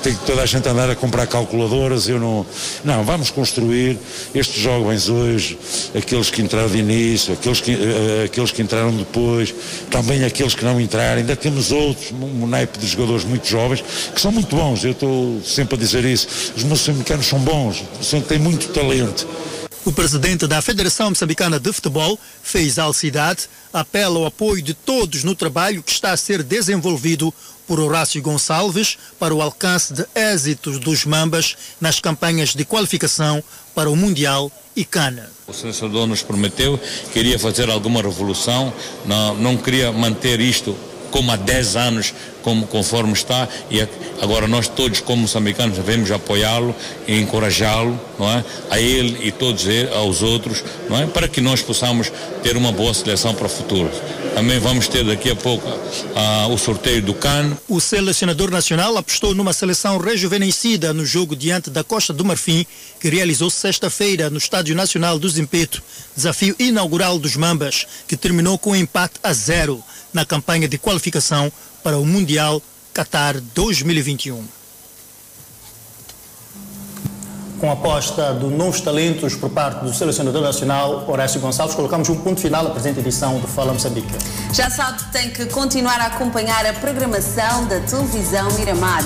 [0.02, 2.46] tem toda a gente a andar a comprar calculadoras, eu não.
[2.84, 3.98] Não, vamos construir
[4.34, 5.58] estes jovens hoje,
[5.96, 9.54] aqueles que entraram de início, aqueles que, uh, aqueles que entraram depois,
[9.90, 13.84] também aqueles que não entraram, ainda temos outros, um naipe de jogadores muito jovens,
[14.14, 16.28] que são muito bons, eu estou sempre a dizer isso.
[16.56, 17.84] Os moçambicanos são bons,
[18.28, 19.35] têm muito talento.
[19.86, 25.24] O presidente da Federação Moçambicana de Futebol fez à cidade apela ao apoio de todos
[25.24, 27.32] no trabalho que está a ser desenvolvido
[27.68, 33.44] por Horácio Gonçalves para o alcance de êxitos dos Mambas nas campanhas de qualificação
[33.76, 35.30] para o Mundial e Cana.
[35.48, 36.80] O senador nos prometeu
[37.14, 38.74] que iria fazer alguma revolução,
[39.06, 40.76] não, não queria manter isto
[41.12, 42.14] como há 10 anos,
[42.46, 43.82] como, conforme está, e
[44.22, 46.76] agora nós todos como moçambicanos devemos apoiá-lo
[47.08, 48.46] e encorajá-lo, não é?
[48.70, 51.08] A ele e todos ele, aos outros, não é?
[51.08, 52.12] Para que nós possamos
[52.44, 53.90] ter uma boa seleção para o futuro.
[54.36, 57.58] Também vamos ter daqui a pouco uh, o sorteio do CAN.
[57.68, 62.64] O selecionador nacional apostou numa seleção rejuvenescida no jogo diante da Costa do Marfim,
[63.00, 65.82] que realizou sexta-feira no Estádio Nacional do Zimpeto,
[66.16, 69.84] desafio inaugural dos Mambas, que terminou com um empate a zero
[70.14, 71.52] na campanha de qualificação
[71.86, 72.60] para o Mundial
[72.92, 74.44] Qatar 2021.
[77.60, 82.16] Com a aposta de novos talentos por parte do selecionador nacional Horácio Gonçalves, colocamos um
[82.16, 84.12] ponto final à presente edição do Fala Moçambique.
[84.52, 89.04] Já sabe que tem que continuar a acompanhar a programação da televisão Miramar.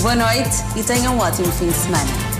[0.00, 2.39] Boa noite e tenha um ótimo fim de semana.